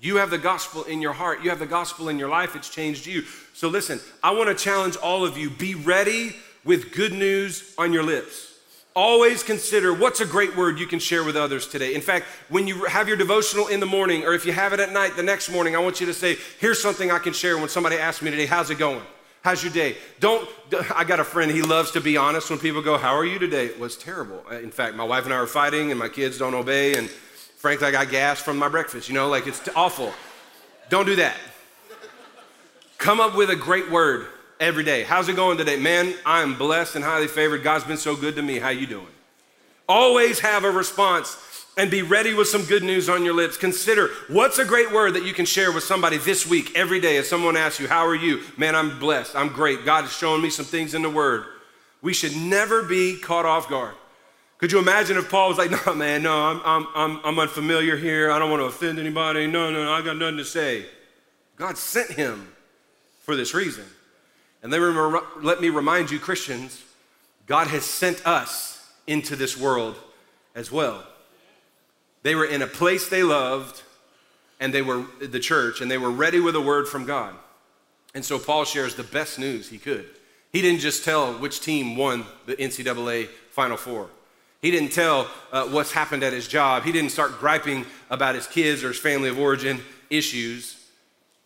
[0.00, 1.44] You have the gospel in your heart.
[1.44, 2.56] You have the gospel in your life.
[2.56, 3.24] It's changed you.
[3.52, 7.92] So listen, I want to challenge all of you be ready with good news on
[7.92, 8.54] your lips.
[8.94, 11.94] Always consider what's a great word you can share with others today.
[11.94, 14.80] In fact, when you have your devotional in the morning, or if you have it
[14.80, 17.58] at night the next morning, I want you to say, Here's something I can share
[17.58, 19.02] when somebody asks me today, How's it going?
[19.46, 19.96] How's your day?
[20.18, 20.50] Don't,
[20.92, 23.38] I got a friend, he loves to be honest when people go, How are you
[23.38, 23.66] today?
[23.66, 24.42] It was terrible.
[24.50, 27.08] Uh, in fact, my wife and I are fighting, and my kids don't obey, and
[27.08, 29.08] frankly, I got gas from my breakfast.
[29.08, 30.12] You know, like it's awful.
[30.88, 31.36] Don't do that.
[32.98, 34.26] Come up with a great word
[34.58, 35.04] every day.
[35.04, 35.76] How's it going today?
[35.76, 37.62] Man, I am blessed and highly favored.
[37.62, 38.58] God's been so good to me.
[38.58, 39.06] How you doing?
[39.88, 41.36] Always have a response
[41.76, 43.56] and be ready with some good news on your lips.
[43.56, 47.18] Consider what's a great word that you can share with somebody this week, every day,
[47.18, 48.42] as someone asks you, How are you?
[48.56, 49.36] Man, I'm blessed.
[49.36, 49.84] I'm great.
[49.84, 51.44] God is showing me some things in the word.
[52.00, 53.94] We should never be caught off guard.
[54.58, 57.96] Could you imagine if Paul was like, No, man, no, I'm, I'm, I'm, I'm unfamiliar
[57.96, 58.30] here.
[58.30, 59.46] I don't want to offend anybody.
[59.46, 60.86] No, no, no, I got nothing to say.
[61.56, 62.48] God sent him
[63.22, 63.84] for this reason.
[64.62, 66.82] And let me remind you, Christians,
[67.46, 69.96] God has sent us into this world
[70.54, 71.06] as well.
[72.22, 73.82] They were in a place they loved,
[74.58, 77.34] and they were the church, and they were ready with a word from God.
[78.14, 80.06] And so Paul shares the best news he could.
[80.52, 84.08] He didn't just tell which team won the NCAA Final Four.
[84.62, 86.84] He didn't tell uh, what's happened at his job.
[86.84, 90.82] He didn't start griping about his kids or his family of origin issues.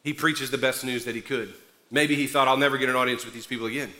[0.05, 1.53] He preaches the best news that he could.
[1.91, 3.93] Maybe he thought, I'll never get an audience with these people again.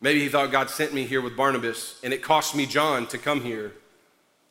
[0.00, 3.18] Maybe he thought God sent me here with Barnabas and it cost me John to
[3.18, 3.72] come here,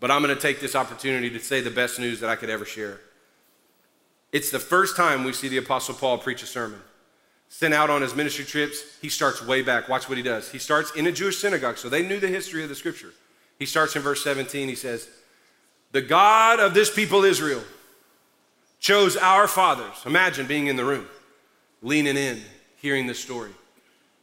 [0.05, 2.51] but I'm going to take this opportunity to say the best news that I could
[2.51, 3.01] ever share.
[4.31, 6.79] It's the first time we see the Apostle Paul preach a sermon.
[7.49, 9.89] Sent out on his ministry trips, he starts way back.
[9.89, 10.51] Watch what he does.
[10.51, 13.13] He starts in a Jewish synagogue, so they knew the history of the scripture.
[13.57, 14.69] He starts in verse 17.
[14.69, 15.09] He says,
[15.91, 17.63] The God of this people, Israel,
[18.79, 20.03] chose our fathers.
[20.05, 21.07] Imagine being in the room,
[21.81, 22.43] leaning in,
[22.77, 23.53] hearing this story.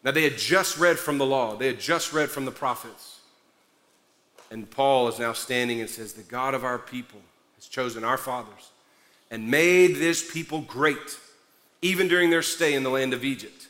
[0.04, 3.11] Now, they had just read from the law, they had just read from the prophets.
[4.52, 7.20] And Paul is now standing and says, The God of our people
[7.56, 8.70] has chosen our fathers
[9.30, 11.18] and made this people great,
[11.80, 13.68] even during their stay in the land of Egypt.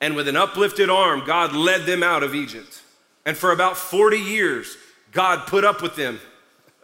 [0.00, 2.80] And with an uplifted arm, God led them out of Egypt.
[3.26, 4.78] And for about 40 years,
[5.12, 6.18] God put up with them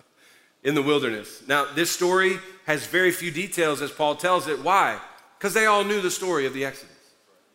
[0.62, 1.44] in the wilderness.
[1.48, 4.62] Now, this story has very few details as Paul tells it.
[4.62, 5.00] Why?
[5.38, 6.92] Because they all knew the story of the Exodus.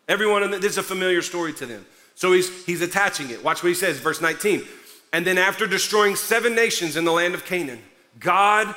[0.08, 1.86] Everyone, in the, this is a familiar story to them.
[2.16, 3.44] So he's, he's attaching it.
[3.44, 4.64] Watch what he says, verse 19.
[5.12, 7.82] And then after destroying seven nations in the land of Canaan,
[8.20, 8.76] God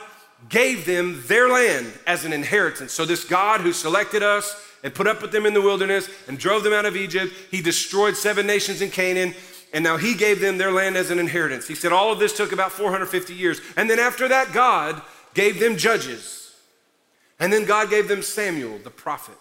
[0.48, 2.92] gave them their land as an inheritance.
[2.92, 6.38] So this God who selected us and put up with them in the wilderness and
[6.38, 9.34] drove them out of Egypt, he destroyed seven nations in Canaan.
[9.72, 11.66] And now he gave them their land as an inheritance.
[11.66, 13.60] He said all of this took about 450 years.
[13.76, 15.00] And then after that, God
[15.34, 16.54] gave them judges.
[17.40, 19.36] And then God gave them Samuel, the prophet.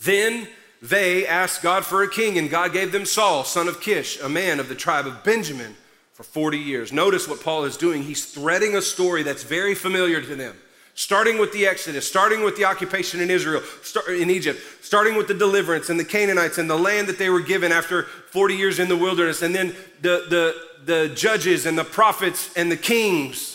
[0.00, 0.48] Then
[0.84, 4.28] they asked God for a king, and God gave them Saul, son of Kish, a
[4.28, 5.74] man of the tribe of Benjamin,
[6.12, 6.92] for 40 years.
[6.92, 8.02] Notice what Paul is doing.
[8.02, 10.54] He's threading a story that's very familiar to them.
[10.96, 13.62] starting with the Exodus, starting with the occupation in Israel,
[14.08, 17.40] in Egypt, starting with the deliverance and the Canaanites and the land that they were
[17.40, 21.84] given after 40 years in the wilderness, and then the, the, the judges and the
[21.84, 23.53] prophets and the kings.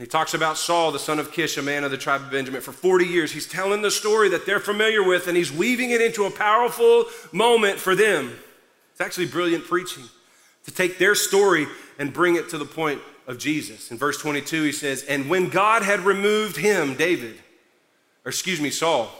[0.00, 2.30] And he talks about Saul, the son of Kish, a man of the tribe of
[2.30, 2.62] Benjamin.
[2.62, 6.00] For 40 years, he's telling the story that they're familiar with, and he's weaving it
[6.00, 8.34] into a powerful moment for them.
[8.92, 10.04] It's actually brilliant preaching
[10.64, 11.66] to take their story
[11.98, 13.90] and bring it to the point of Jesus.
[13.90, 17.36] In verse 22, he says, And when God had removed him, David,
[18.24, 19.10] or excuse me, Saul,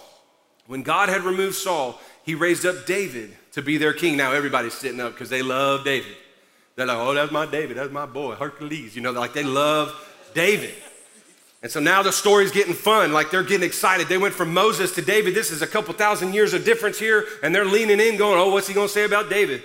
[0.66, 4.16] when God had removed Saul, he raised up David to be their king.
[4.16, 6.16] Now everybody's sitting up because they love David.
[6.74, 8.96] They're like, oh, that's my David, that's my boy, Hercules.
[8.96, 10.74] You know, like they love David.
[11.62, 14.08] And so now the story's getting fun, like they're getting excited.
[14.08, 15.34] They went from Moses to David.
[15.34, 18.50] This is a couple thousand years of difference here, and they're leaning in, going, oh,
[18.50, 19.62] what's he gonna say about David?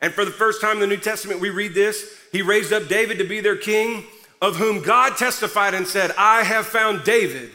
[0.00, 2.88] And for the first time in the New Testament, we read this He raised up
[2.88, 4.04] David to be their king,
[4.40, 7.50] of whom God testified and said, I have found David,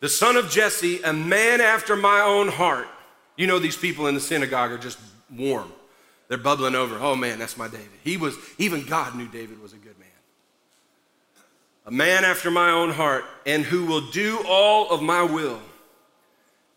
[0.00, 2.88] the son of Jesse, a man after my own heart.
[3.36, 4.98] You know, these people in the synagogue are just
[5.36, 5.72] warm.
[6.28, 6.98] They're bubbling over.
[6.98, 7.88] Oh man, that's my David.
[8.04, 10.08] He was, even God knew David was a good man.
[11.84, 15.60] A man after my own heart, and who will do all of my will.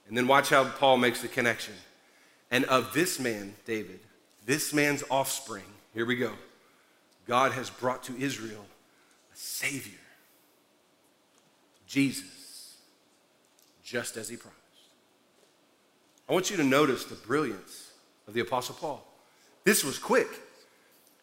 [0.08, 1.74] And then watch how Paul makes the connection.
[2.52, 4.00] And of this man, David,
[4.46, 6.32] this man's offspring, here we go.
[7.28, 8.66] God has brought to Israel
[9.34, 10.00] a Savior,
[11.88, 12.78] Jesus,
[13.84, 14.60] just as he promised.
[16.28, 17.92] I want you to notice the brilliance
[18.28, 19.06] of the Apostle Paul.
[19.64, 20.28] This was quick.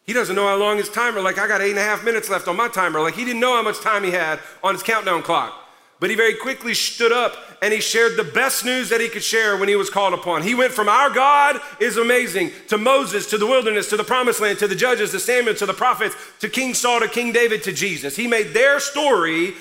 [0.05, 2.29] He doesn't know how long his timer, like I got eight and a half minutes
[2.29, 2.99] left on my timer.
[2.99, 5.59] Like he didn't know how much time he had on his countdown clock.
[5.99, 9.23] But he very quickly stood up and he shared the best news that he could
[9.23, 10.41] share when he was called upon.
[10.41, 14.41] He went from our God is amazing to Moses, to the wilderness, to the promised
[14.41, 17.63] land, to the judges, to Samuel, to the prophets, to King Saul, to King David,
[17.63, 18.17] to Jesus.
[18.17, 19.53] He made their story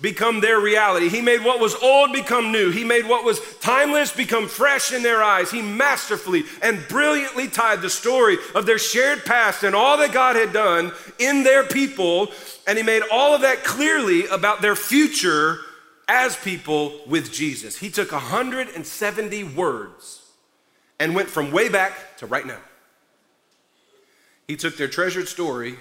[0.00, 1.08] become their reality.
[1.08, 2.70] He made what was old become new.
[2.70, 5.50] He made what was timeless become fresh in their eyes.
[5.50, 10.36] He masterfully and brilliantly tied the story of their shared past and all that God
[10.36, 12.28] had done in their people,
[12.66, 15.58] and he made all of that clearly about their future
[16.08, 17.76] as people with Jesus.
[17.76, 20.22] He took 170 words
[20.98, 22.58] and went from way back to right now.
[24.48, 25.76] He took their treasured story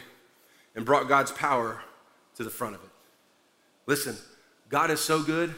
[0.76, 1.82] and brought God's power
[2.36, 2.90] to the front of it.
[3.90, 4.16] Listen,
[4.70, 5.52] God is so good.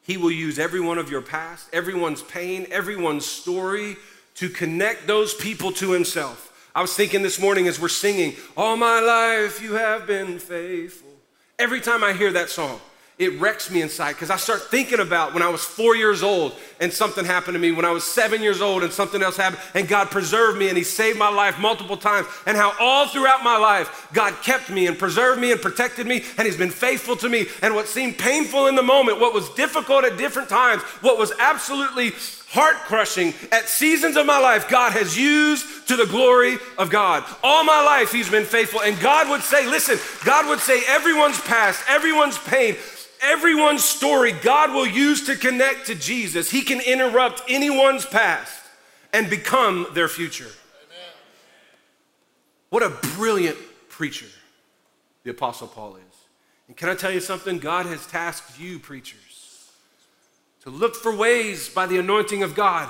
[0.00, 3.96] He will use every one of your past, everyone's pain, everyone's story
[4.36, 6.70] to connect those people to Himself.
[6.74, 11.10] I was thinking this morning as we're singing, All my life you have been faithful.
[11.58, 12.80] Every time I hear that song,
[13.20, 16.56] it wrecks me inside because I start thinking about when I was four years old
[16.80, 19.60] and something happened to me, when I was seven years old and something else happened,
[19.74, 23.44] and God preserved me and He saved my life multiple times, and how all throughout
[23.44, 27.14] my life, God kept me and preserved me and protected me, and He's been faithful
[27.16, 27.44] to me.
[27.60, 31.30] And what seemed painful in the moment, what was difficult at different times, what was
[31.38, 32.12] absolutely
[32.48, 37.22] heart crushing at seasons of my life, God has used to the glory of God.
[37.42, 38.80] All my life, He's been faithful.
[38.80, 42.76] And God would say, listen, God would say, everyone's past, everyone's pain,
[43.22, 46.50] everyone's story God will use to connect to Jesus.
[46.50, 48.62] He can interrupt anyone's past
[49.12, 50.44] and become their future.
[50.44, 51.14] Amen.
[52.70, 54.26] What a brilliant preacher
[55.24, 56.02] the Apostle Paul is.
[56.68, 57.58] And can I tell you something?
[57.58, 59.70] God has tasked you, preachers,
[60.62, 62.88] to look for ways by the anointing of God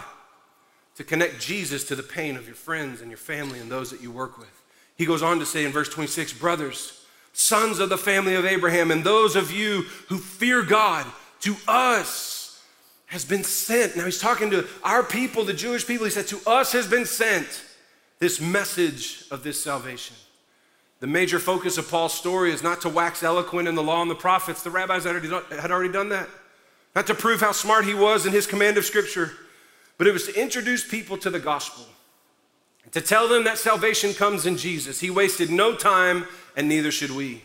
[0.96, 4.02] to connect Jesus to the pain of your friends and your family and those that
[4.02, 4.50] you work with.
[4.96, 6.99] He goes on to say in verse 26 Brothers,
[7.40, 11.06] sons of the family of Abraham, and those of you who fear God,
[11.40, 12.62] to us
[13.06, 13.96] has been sent.
[13.96, 16.04] Now he's talking to our people, the Jewish people.
[16.04, 17.64] He said, To us has been sent
[18.18, 20.16] this message of this salvation.
[21.00, 24.10] The major focus of Paul's story is not to wax eloquent in the law and
[24.10, 24.62] the prophets.
[24.62, 26.28] The rabbis had already, done that.
[26.94, 29.32] Not to prove how smart he was in his command of Scripture,
[29.96, 31.86] but it was to introduce people to the gospel,
[32.92, 35.00] to tell them that salvation comes in Jesus.
[35.00, 36.26] He wasted no time
[36.56, 37.42] and neither should we.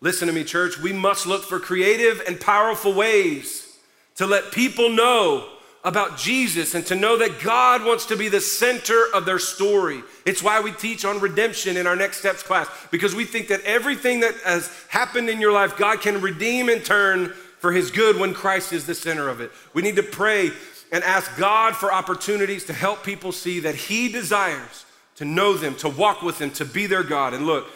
[0.00, 0.78] Listen to me, church.
[0.78, 3.78] We must look for creative and powerful ways
[4.16, 5.48] to let people know
[5.84, 10.02] about Jesus and to know that God wants to be the center of their story.
[10.24, 13.62] It's why we teach on redemption in our Next Steps class, because we think that
[13.62, 18.18] everything that has happened in your life, God can redeem and turn for His good
[18.18, 19.52] when Christ is the center of it.
[19.74, 20.50] We need to pray
[20.92, 24.84] and ask God for opportunities to help people see that He desires
[25.16, 27.34] to know them, to walk with them, to be their God.
[27.34, 27.66] And look,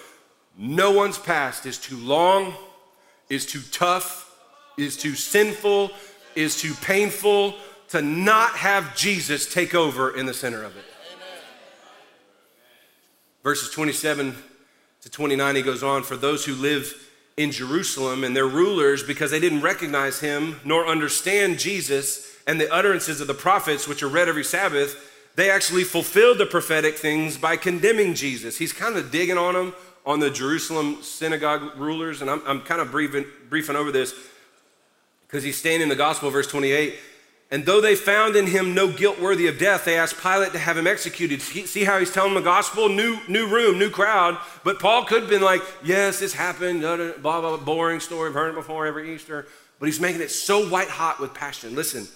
[0.57, 2.55] no one's past is too long,
[3.29, 4.37] is too tough,
[4.77, 5.91] is too sinful,
[6.35, 7.55] is too painful
[7.89, 10.85] to not have Jesus take over in the center of it.
[13.43, 14.35] Verses 27
[15.01, 19.31] to 29, he goes on For those who live in Jerusalem and their rulers because
[19.31, 24.09] they didn't recognize him nor understand Jesus and the utterances of the prophets, which are
[24.09, 25.07] read every Sabbath.
[25.37, 28.59] They actually fulfilled the prophetic things by condemning Jesus.
[28.59, 29.75] He's kind of digging on them,
[30.05, 34.15] on the Jerusalem synagogue rulers, and I'm, I'm kind of briefing, briefing over this
[35.27, 36.97] because he's staying in the gospel, verse 28.
[37.53, 40.59] And though they found in him no guilt worthy of death, they asked Pilate to
[40.59, 41.41] have him executed.
[41.43, 42.89] See how he's telling the gospel?
[42.89, 44.39] New, new room, new crowd.
[44.65, 48.35] But Paul could have been like, yes, this happened, blah, blah, blah, boring story, I've
[48.35, 49.47] heard it before every Easter.
[49.79, 51.75] But he's making it so white hot with passion.
[51.75, 52.07] Listen,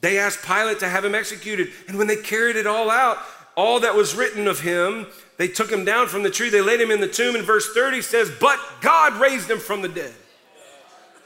[0.00, 1.72] they asked Pilate to have him executed.
[1.88, 3.18] And when they carried it all out,
[3.56, 6.80] all that was written of him, they took him down from the tree, they laid
[6.80, 7.34] him in the tomb.
[7.34, 10.12] And verse 30 says, But God raised him from the dead.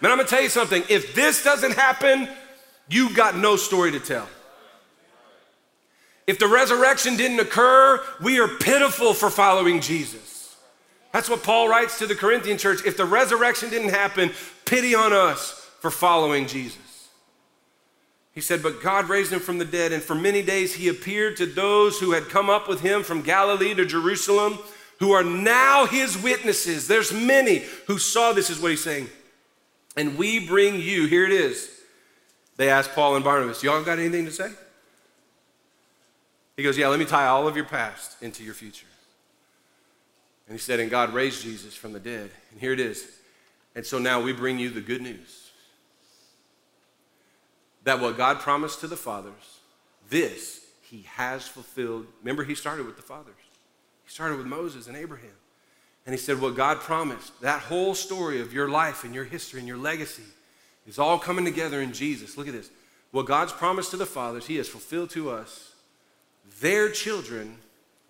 [0.00, 0.84] Man, I'm gonna tell you something.
[0.88, 2.28] If this doesn't happen,
[2.88, 4.28] you got no story to tell.
[6.26, 10.56] If the resurrection didn't occur, we are pitiful for following Jesus.
[11.12, 12.84] That's what Paul writes to the Corinthian church.
[12.84, 14.30] If the resurrection didn't happen,
[14.66, 16.87] pity on us for following Jesus.
[18.34, 21.36] He said, But God raised him from the dead, and for many days he appeared
[21.38, 24.58] to those who had come up with him from Galilee to Jerusalem,
[25.00, 26.88] who are now his witnesses.
[26.88, 29.08] There's many who saw this, is what he's saying.
[29.96, 31.70] And we bring you, here it is,
[32.56, 34.50] they asked Paul and Barnabas, Y'all got anything to say?
[36.56, 38.86] He goes, Yeah, let me tie all of your past into your future.
[40.48, 42.30] And he said, And God raised Jesus from the dead.
[42.50, 43.06] And here it is.
[43.74, 45.37] And so now we bring you the good news
[47.88, 49.60] that what God promised to the fathers,
[50.10, 52.06] this he has fulfilled.
[52.22, 53.34] Remember, he started with the fathers,
[54.04, 55.30] he started with Moses and Abraham.
[56.06, 59.58] And he said, What God promised, that whole story of your life and your history
[59.58, 60.22] and your legacy,
[60.86, 62.38] is all coming together in Jesus.
[62.38, 62.70] Look at this.
[63.10, 65.74] What God's promised to the fathers, He has fulfilled to us,
[66.60, 67.58] their children,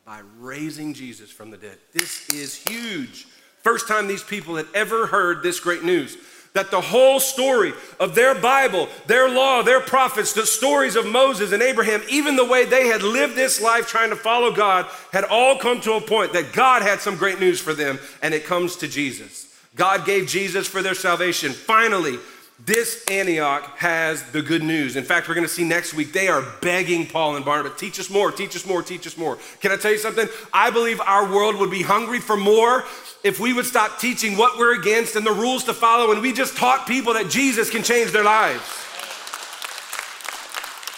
[0.04, 1.78] by raising Jesus from the dead.
[1.92, 3.26] This is huge.
[3.62, 6.16] First time these people had ever heard this great news
[6.54, 11.52] that the whole story of their Bible, their law, their prophets, the stories of Moses
[11.52, 15.24] and Abraham, even the way they had lived this life trying to follow God, had
[15.24, 18.44] all come to a point that God had some great news for them, and it
[18.44, 19.46] comes to Jesus.
[19.76, 21.52] God gave Jesus for their salvation.
[21.52, 22.18] Finally,
[22.64, 24.96] this Antioch has the good news.
[24.96, 28.00] In fact, we're going to see next week, they are begging Paul and Barnabas, teach
[28.00, 29.38] us more, teach us more, teach us more.
[29.60, 30.28] Can I tell you something?
[30.52, 32.84] I believe our world would be hungry for more
[33.22, 36.32] if we would stop teaching what we're against and the rules to follow and we
[36.32, 38.62] just taught people that Jesus can change their lives.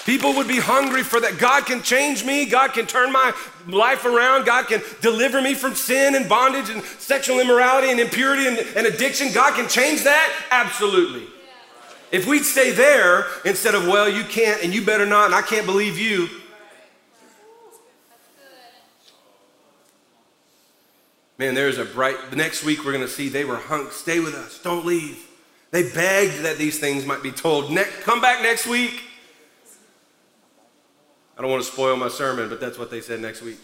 [0.07, 1.39] People would be hungry for that.
[1.39, 2.47] God can change me.
[2.47, 3.35] God can turn my
[3.69, 4.47] life around.
[4.47, 8.87] God can deliver me from sin and bondage and sexual immorality and impurity and, and
[8.87, 9.31] addiction.
[9.33, 10.47] God can change that?
[10.51, 11.29] Absolutely.
[12.11, 15.43] If we'd stay there instead of, well, you can't and you better not, and I
[15.43, 16.29] can't believe you.
[21.39, 24.35] Man, there's a bright, next week we're going to see they were hung, stay with
[24.35, 25.27] us, don't leave.
[25.71, 27.71] They begged that these things might be told.
[27.71, 29.03] Ne- come back next week.
[31.39, 33.59] I don't want to spoil my sermon, but that's what they said next week.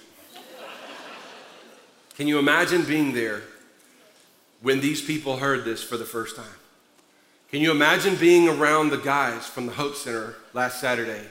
[2.16, 3.42] Can you imagine being there
[4.62, 6.46] when these people heard this for the first time?
[7.56, 11.22] Can you imagine being around the guys from the Hope Center last Saturday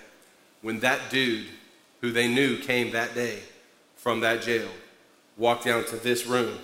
[0.64, 1.46] when that dude
[2.02, 3.44] who they knew came that day
[3.96, 4.68] from that jail
[5.38, 6.58] walked down to this room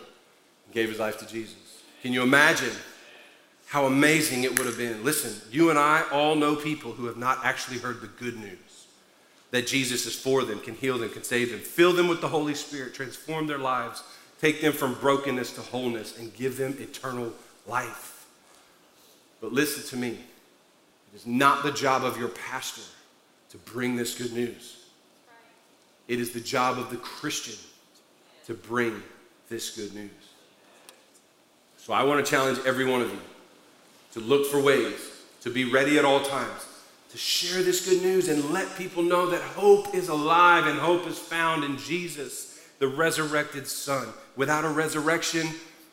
[0.66, 1.84] and gave his life to Jesus?
[2.01, 2.72] Can you imagine
[3.68, 5.03] how amazing it would have been?
[5.03, 8.88] Listen, you and I all know people who have not actually heard the good news
[9.51, 12.30] that Jesus is for them, can heal them, can save them, fill them with the
[12.30, 14.01] Holy Spirit, transform their lives,
[14.39, 17.32] take them from brokenness to wholeness, and give them eternal
[17.68, 18.20] life.
[19.41, 20.09] But listen to me.
[20.11, 22.83] It is not the job of your pastor
[23.49, 24.85] to bring this good news.
[26.07, 27.55] It is the job of the Christian
[28.45, 29.01] to bring
[29.49, 30.09] this good news.
[31.77, 33.19] So I want to challenge every one of you
[34.13, 34.99] to look for ways
[35.41, 36.65] to be ready at all times
[37.11, 41.05] to share this good news and let people know that hope is alive and hope
[41.07, 44.07] is found in Jesus, the resurrected Son.
[44.37, 45.45] Without a resurrection,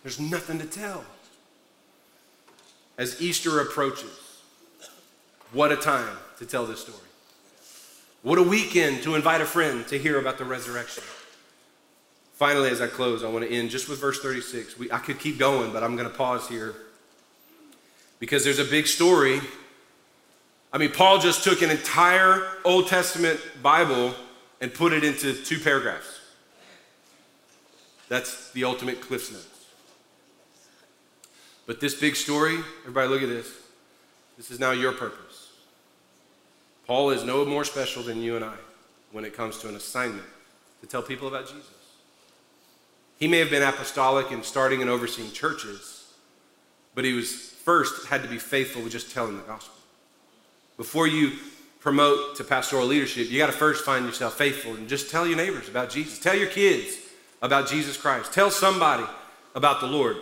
[0.02, 1.04] there's nothing to tell
[2.98, 4.10] as Easter approaches,
[5.52, 6.98] what a time to tell this story.
[8.22, 11.04] What a weekend to invite a friend to hear about the resurrection.
[12.34, 14.78] Finally, as I close, I want to end just with verse 36.
[14.78, 16.74] We, I could keep going, but I'm going to pause here
[18.18, 19.40] because there's a big story.
[20.72, 24.14] I mean, Paul just took an entire Old Testament Bible
[24.60, 26.20] and put it into two paragraphs.
[28.08, 29.57] That's the ultimate Cliff's Notes.
[31.68, 33.52] But this big story, everybody look at this.
[34.38, 35.50] This is now your purpose.
[36.86, 38.54] Paul is no more special than you and I
[39.12, 40.24] when it comes to an assignment
[40.80, 41.68] to tell people about Jesus.
[43.18, 46.10] He may have been apostolic in starting and overseeing churches,
[46.94, 49.74] but he was first had to be faithful with just telling the gospel.
[50.78, 51.32] Before you
[51.80, 55.36] promote to pastoral leadership, you got to first find yourself faithful and just tell your
[55.36, 56.18] neighbors about Jesus.
[56.18, 56.96] Tell your kids
[57.42, 58.32] about Jesus Christ.
[58.32, 59.04] Tell somebody
[59.54, 60.16] about the Lord.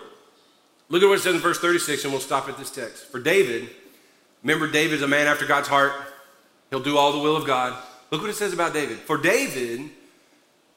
[0.88, 3.06] Look at what it says in verse 36, and we'll stop at this text.
[3.06, 3.68] For David,
[4.42, 5.92] remember, David's a man after God's heart.
[6.70, 7.76] He'll do all the will of God.
[8.10, 8.98] Look what it says about David.
[8.98, 9.90] For David,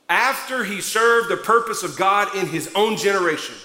[0.09, 3.55] after he served the purpose of God in his own generation,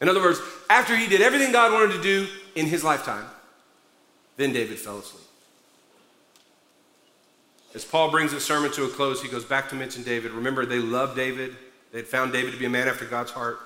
[0.00, 3.24] in other words, after he did everything God wanted to do in his lifetime,
[4.36, 5.24] then David fell asleep.
[7.74, 10.32] As Paul brings his sermon to a close, he goes back to mention David.
[10.32, 11.56] Remember, they loved David.
[11.92, 13.58] They had found David to be a man after God's heart.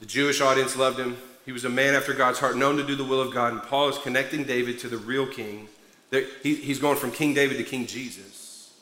[0.00, 1.16] The Jewish audience loved him.
[1.44, 3.52] He was a man after God's heart, known to do the will of God.
[3.52, 5.68] And Paul is connecting David to the real king.
[6.42, 8.72] He's going from King David to King Jesus,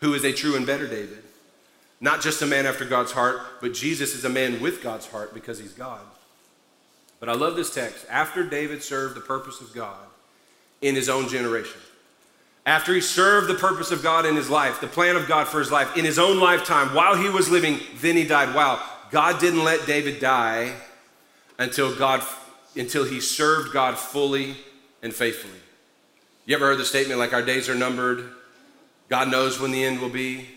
[0.00, 1.22] who is a true and better David.
[2.00, 5.32] Not just a man after God's heart, but Jesus is a man with God's heart
[5.32, 6.00] because he's God.
[7.20, 8.04] But I love this text.
[8.10, 9.96] After David served the purpose of God
[10.82, 11.80] in his own generation,
[12.66, 15.58] after he served the purpose of God in his life, the plan of God for
[15.58, 18.54] his life, in his own lifetime, while he was living, then he died.
[18.54, 20.74] Wow, God didn't let David die
[21.58, 22.22] until God
[22.76, 24.56] until he served God fully
[25.02, 25.58] and faithfully.
[26.44, 28.30] You ever heard the statement like our days are numbered?
[29.08, 30.48] God knows when the end will be.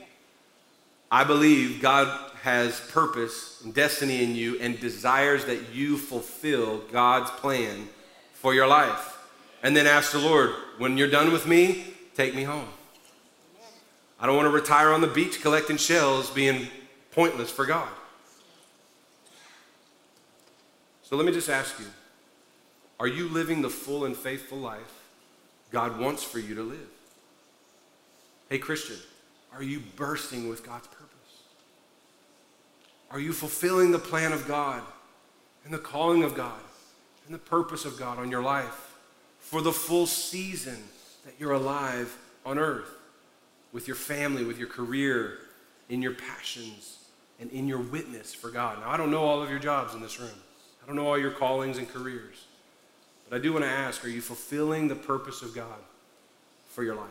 [1.11, 7.31] I believe God has purpose and destiny in you and desires that you fulfill God's
[7.31, 7.89] plan
[8.33, 9.17] for your life.
[9.63, 11.85] And then ask the Lord, when you're done with me,
[12.15, 12.67] take me home.
[14.19, 16.67] I don't want to retire on the beach collecting shells being
[17.11, 17.89] pointless for God.
[21.09, 21.87] So let me just ask you
[22.99, 25.07] are you living the full and faithful life
[25.71, 26.87] God wants for you to live?
[28.47, 28.97] Hey, Christian,
[29.51, 31.07] are you bursting with God's purpose?
[33.09, 34.83] Are you fulfilling the plan of God
[35.65, 36.61] and the calling of God
[37.25, 38.95] and the purpose of God on your life
[39.39, 40.77] for the full season
[41.25, 42.91] that you're alive on earth
[43.73, 45.39] with your family, with your career,
[45.89, 46.99] in your passions,
[47.39, 48.81] and in your witness for God?
[48.81, 50.29] Now, I don't know all of your jobs in this room,
[50.89, 52.45] don't know all your callings and careers,
[53.29, 55.77] but I do want to ask are you fulfilling the purpose of God
[56.67, 57.05] for your life?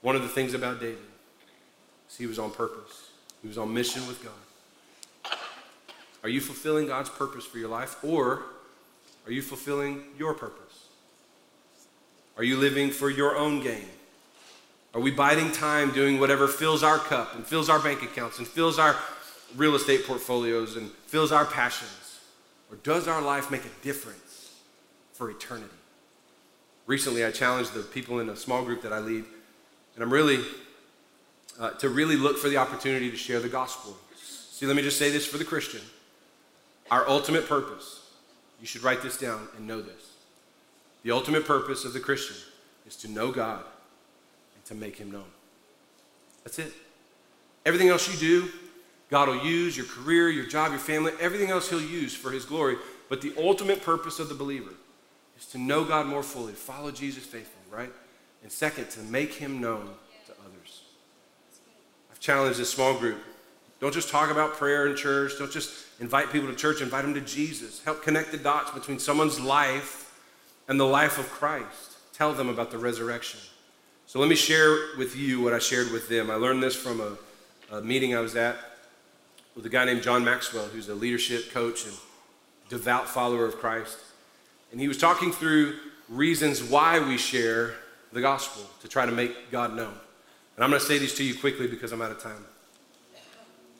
[0.00, 0.98] One of the things about David
[2.08, 3.10] is he was on purpose,
[3.42, 5.36] he was on mission with God.
[6.22, 8.44] Are you fulfilling God's purpose for your life or
[9.26, 10.86] are you fulfilling your purpose?
[12.36, 13.88] Are you living for your own gain?
[14.94, 18.46] Are we biding time doing whatever fills our cup and fills our bank accounts and
[18.46, 18.94] fills our
[19.56, 22.05] real estate portfolios and fills our passions?
[22.70, 24.54] Or does our life make a difference
[25.12, 25.72] for eternity?
[26.86, 29.24] Recently, I challenged the people in a small group that I lead,
[29.94, 30.44] and I'm really,
[31.58, 33.96] uh, to really look for the opportunity to share the gospel.
[34.16, 35.80] See, let me just say this for the Christian.
[36.90, 38.08] Our ultimate purpose,
[38.60, 40.12] you should write this down and know this.
[41.02, 42.36] The ultimate purpose of the Christian
[42.86, 43.62] is to know God
[44.54, 45.30] and to make Him known.
[46.44, 46.72] That's it.
[47.64, 48.48] Everything else you do,
[49.10, 52.44] God will use your career, your job, your family, everything else He'll use for His
[52.44, 52.76] glory.
[53.08, 54.72] But the ultimate purpose of the believer
[55.38, 57.92] is to know God more fully, follow Jesus faithfully, right?
[58.42, 59.90] And second, to make Him known
[60.26, 60.82] to others.
[62.10, 63.18] I've challenged this small group.
[63.80, 65.32] Don't just talk about prayer in church.
[65.38, 67.84] Don't just invite people to church, invite them to Jesus.
[67.84, 70.18] Help connect the dots between someone's life
[70.66, 71.96] and the life of Christ.
[72.12, 73.38] Tell them about the resurrection.
[74.06, 76.30] So let me share with you what I shared with them.
[76.30, 78.56] I learned this from a, a meeting I was at
[79.56, 81.94] with a guy named John Maxwell, who's a leadership coach and
[82.68, 83.98] devout follower of Christ.
[84.70, 85.76] And he was talking through
[86.08, 87.74] reasons why we share
[88.12, 89.94] the gospel to try to make God known.
[90.54, 92.44] And I'm going to say these to you quickly because I'm out of time.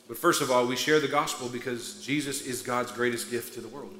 [0.08, 3.60] But first of all, we share the gospel because Jesus is God's greatest gift to
[3.60, 3.94] the world.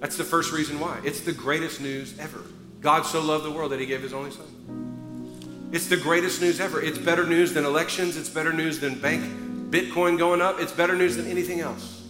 [0.00, 1.00] That's the first reason why.
[1.04, 2.42] It's the greatest news ever.
[2.80, 5.68] God so loved the world that he gave his only son.
[5.72, 6.80] It's the greatest news ever.
[6.80, 10.94] It's better news than elections, it's better news than bank Bitcoin going up, it's better
[10.94, 12.02] news than anything else.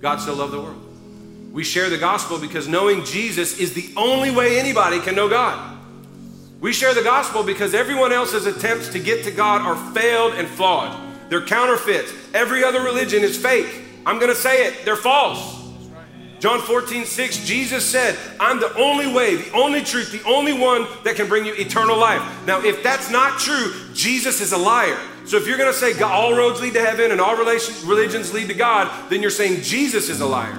[0.00, 0.80] God so loved the world.
[1.52, 5.78] We share the gospel because knowing Jesus is the only way anybody can know God.
[6.60, 10.48] We share the gospel because everyone else's attempts to get to God are failed and
[10.48, 10.98] flawed.
[11.28, 12.12] They're counterfeits.
[12.32, 13.82] Every other religion is fake.
[14.06, 15.60] I'm going to say it, they're false.
[16.40, 20.86] John 14, 6, Jesus said, I'm the only way, the only truth, the only one
[21.04, 22.22] that can bring you eternal life.
[22.46, 24.98] Now, if that's not true, Jesus is a liar.
[25.24, 28.48] So if you're going to say all roads lead to heaven and all religions lead
[28.48, 30.58] to God, then you're saying Jesus is a liar.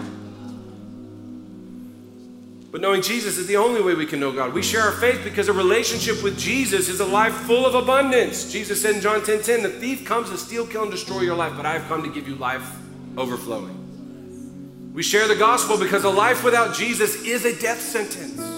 [2.72, 4.52] But knowing Jesus is the only way we can know God.
[4.52, 8.52] We share our faith because a relationship with Jesus is a life full of abundance.
[8.52, 11.22] Jesus said in John 10:10, 10, 10, the thief comes to steal, kill, and destroy
[11.22, 12.68] your life, but I have come to give you life
[13.16, 14.92] overflowing.
[14.94, 18.53] We share the gospel because a life without Jesus is a death sentence.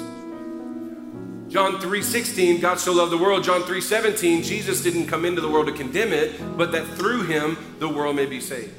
[1.47, 3.43] John 3:16, God so loved the world.
[3.43, 7.57] John 3:17, Jesus didn't come into the world to condemn it, but that through him
[7.79, 8.73] the world may be saved.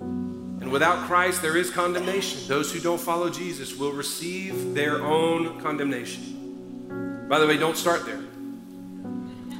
[0.00, 2.40] And without Christ there is condemnation.
[2.48, 7.26] Those who don't follow Jesus will receive their own condemnation.
[7.28, 8.20] By the way, don't start there.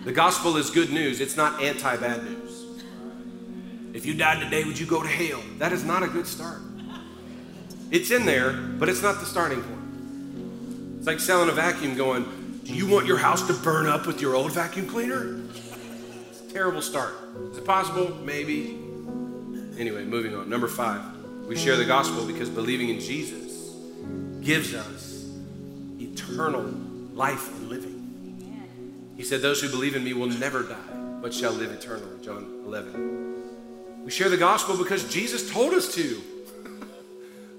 [0.04, 1.20] The gospel is good news.
[1.20, 2.64] It's not anti-bad news.
[3.94, 5.40] If you died today, would you go to hell?
[5.58, 6.60] That is not a good start.
[7.90, 9.85] It's in there, but it's not the starting point.
[11.06, 12.24] It's like selling a vacuum going,
[12.64, 15.40] Do you want your house to burn up with your old vacuum cleaner?
[16.28, 17.14] It's a terrible start.
[17.52, 18.12] Is it possible?
[18.24, 18.76] Maybe.
[19.78, 20.50] Anyway, moving on.
[20.50, 21.00] Number five,
[21.46, 23.76] we share the gospel because believing in Jesus
[24.40, 25.30] gives us
[26.00, 26.64] eternal
[27.14, 29.14] life and living.
[29.16, 32.20] He said, Those who believe in me will never die, but shall live eternally.
[32.24, 34.04] John 11.
[34.04, 36.20] We share the gospel because Jesus told us to.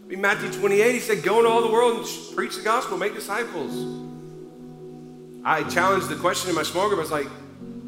[0.09, 3.13] In Matthew 28, he said, Go into all the world and preach the gospel, make
[3.13, 4.05] disciples.
[5.43, 6.99] I challenged the question in my small group.
[6.99, 7.27] I was like,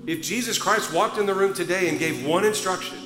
[0.05, 2.97] if Jesus Christ walked in the room today and gave one instruction,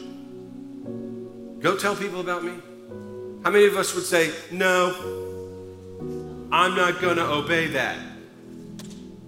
[1.59, 2.53] go tell people about me.
[3.43, 4.95] How many of us would say, No,
[6.51, 7.99] I'm not going to obey that?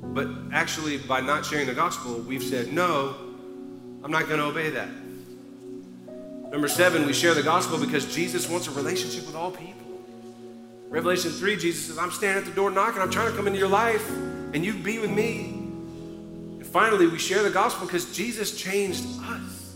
[0.01, 3.13] But actually, by not sharing the gospel, we've said, No,
[4.03, 4.89] I'm not going to obey that.
[6.55, 9.99] Number seven, we share the gospel because Jesus wants a relationship with all people.
[10.87, 13.01] Revelation 3, Jesus says, I'm standing at the door knocking.
[13.01, 14.09] I'm trying to come into your life,
[14.53, 15.49] and you be with me.
[15.49, 19.75] And finally, we share the gospel because Jesus changed us.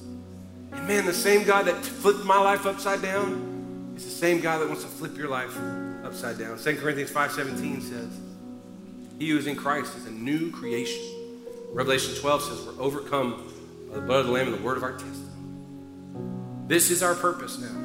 [0.71, 4.59] And man, the same God that flipped my life upside down is the same God
[4.59, 5.53] that wants to flip your life
[6.05, 6.57] upside down.
[6.57, 8.17] 2 Corinthians 5:17 says,
[9.19, 11.03] He who is in Christ is a new creation.
[11.73, 13.51] Revelation 12 says, We're overcome
[13.89, 15.28] by the blood of the Lamb and the word of our testimony.
[16.69, 17.75] This is our purpose now.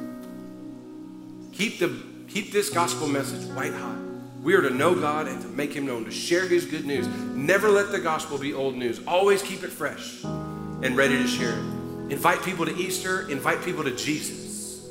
[1.53, 3.97] Keep, the, keep this gospel message white hot.
[4.43, 7.07] We are to know God and to make Him known, to share His good news.
[7.33, 9.01] Never let the gospel be old news.
[9.07, 12.11] Always keep it fresh and ready to share it.
[12.11, 14.87] Invite people to Easter, invite people to Jesus.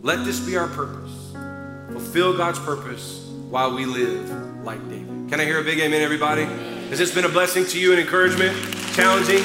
[0.00, 1.12] Let this be our purpose.
[1.90, 5.28] Fulfill God's purpose while we live like David.
[5.28, 6.44] Can I hear a big amen, everybody?
[6.88, 8.56] Has this been a blessing to you and encouragement?
[8.94, 9.42] Challenging?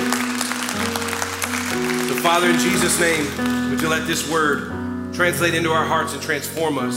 [2.07, 6.21] So, Father, in Jesus' name, would you let this word translate into our hearts and
[6.21, 6.93] transform us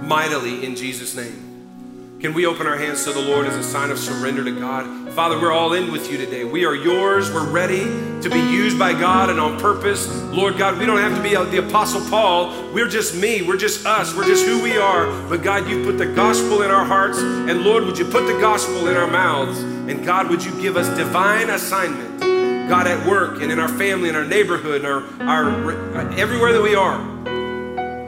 [0.00, 2.18] mightily in Jesus' name?
[2.20, 5.12] Can we open our hands to the Lord as a sign of surrender to God?
[5.12, 6.44] Father, we're all in with you today.
[6.44, 7.32] We are yours.
[7.32, 7.82] We're ready
[8.22, 10.06] to be used by God and on purpose.
[10.30, 12.72] Lord God, we don't have to be the Apostle Paul.
[12.72, 13.42] We're just me.
[13.42, 14.14] We're just us.
[14.14, 15.06] We're just who we are.
[15.28, 17.18] But God, you put the gospel in our hearts.
[17.18, 19.58] And Lord, would you put the gospel in our mouths?
[19.58, 22.33] And God, would you give us divine assignment?
[22.68, 26.62] God, at work and in our family and our neighborhood and our, our everywhere that
[26.62, 26.98] we are.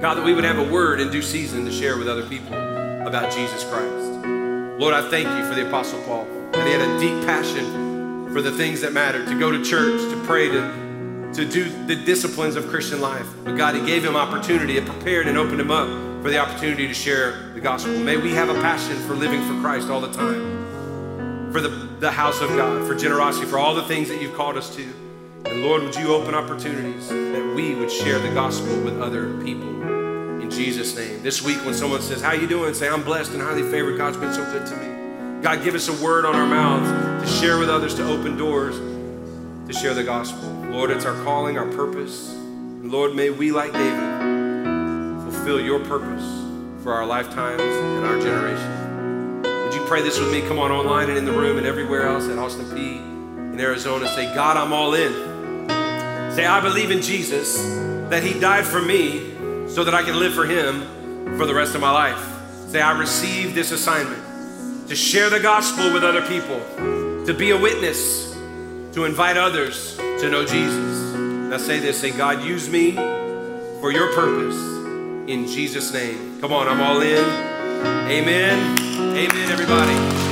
[0.01, 2.55] God, that we would have a word in due season to share with other people
[3.07, 4.27] about Jesus Christ.
[4.79, 8.43] Lord, I thank you for the Apostle Paul, that he had a deep passion for
[8.43, 12.57] the things that matter, to go to church, to pray, to, to do the disciplines
[12.57, 13.27] of Christian life.
[13.45, 15.89] But God, he gave him opportunity, it prepared and opened him up
[16.23, 17.93] for the opportunity to share the gospel.
[17.99, 20.56] May we have a passion for living for Christ all the time,
[21.57, 24.59] for the, the house of God, for generosity, for all the things that you've called
[24.59, 24.83] us to.
[25.47, 29.71] And Lord, would you open opportunities that we would share the gospel with other people
[30.43, 31.23] in Jesus' name.
[31.23, 32.75] This week, when someone says, How you doing?
[32.75, 33.97] Say, I'm blessed and highly favored.
[33.97, 35.41] God's been so good to me.
[35.43, 38.77] God, give us a word on our mouths to share with others, to open doors,
[39.67, 40.51] to share the gospel.
[40.71, 42.35] Lord, it's our calling, our purpose.
[42.35, 46.23] And Lord, may we, like David, fulfill your purpose
[46.83, 48.86] for our lifetimes and our generation.
[49.87, 50.41] Pray this with me?
[50.41, 54.09] Come on, online and in the room and everywhere else at Austin P in Arizona.
[54.09, 55.13] Say, God, I'm all in.
[56.35, 57.63] Say, I believe in Jesus,
[58.11, 59.31] that He died for me
[59.69, 62.19] so that I can live for Him for the rest of my life.
[62.69, 66.59] Say, I receive this assignment to share the gospel with other people,
[67.25, 68.35] to be a witness,
[68.95, 71.15] to invite others to know Jesus.
[71.15, 72.91] Now say this say, God, use me
[73.81, 74.57] for your purpose
[75.31, 76.41] in Jesus' name.
[76.41, 77.56] Come on, I'm all in.
[78.09, 78.79] Amen.
[79.17, 80.26] Amen, everybody.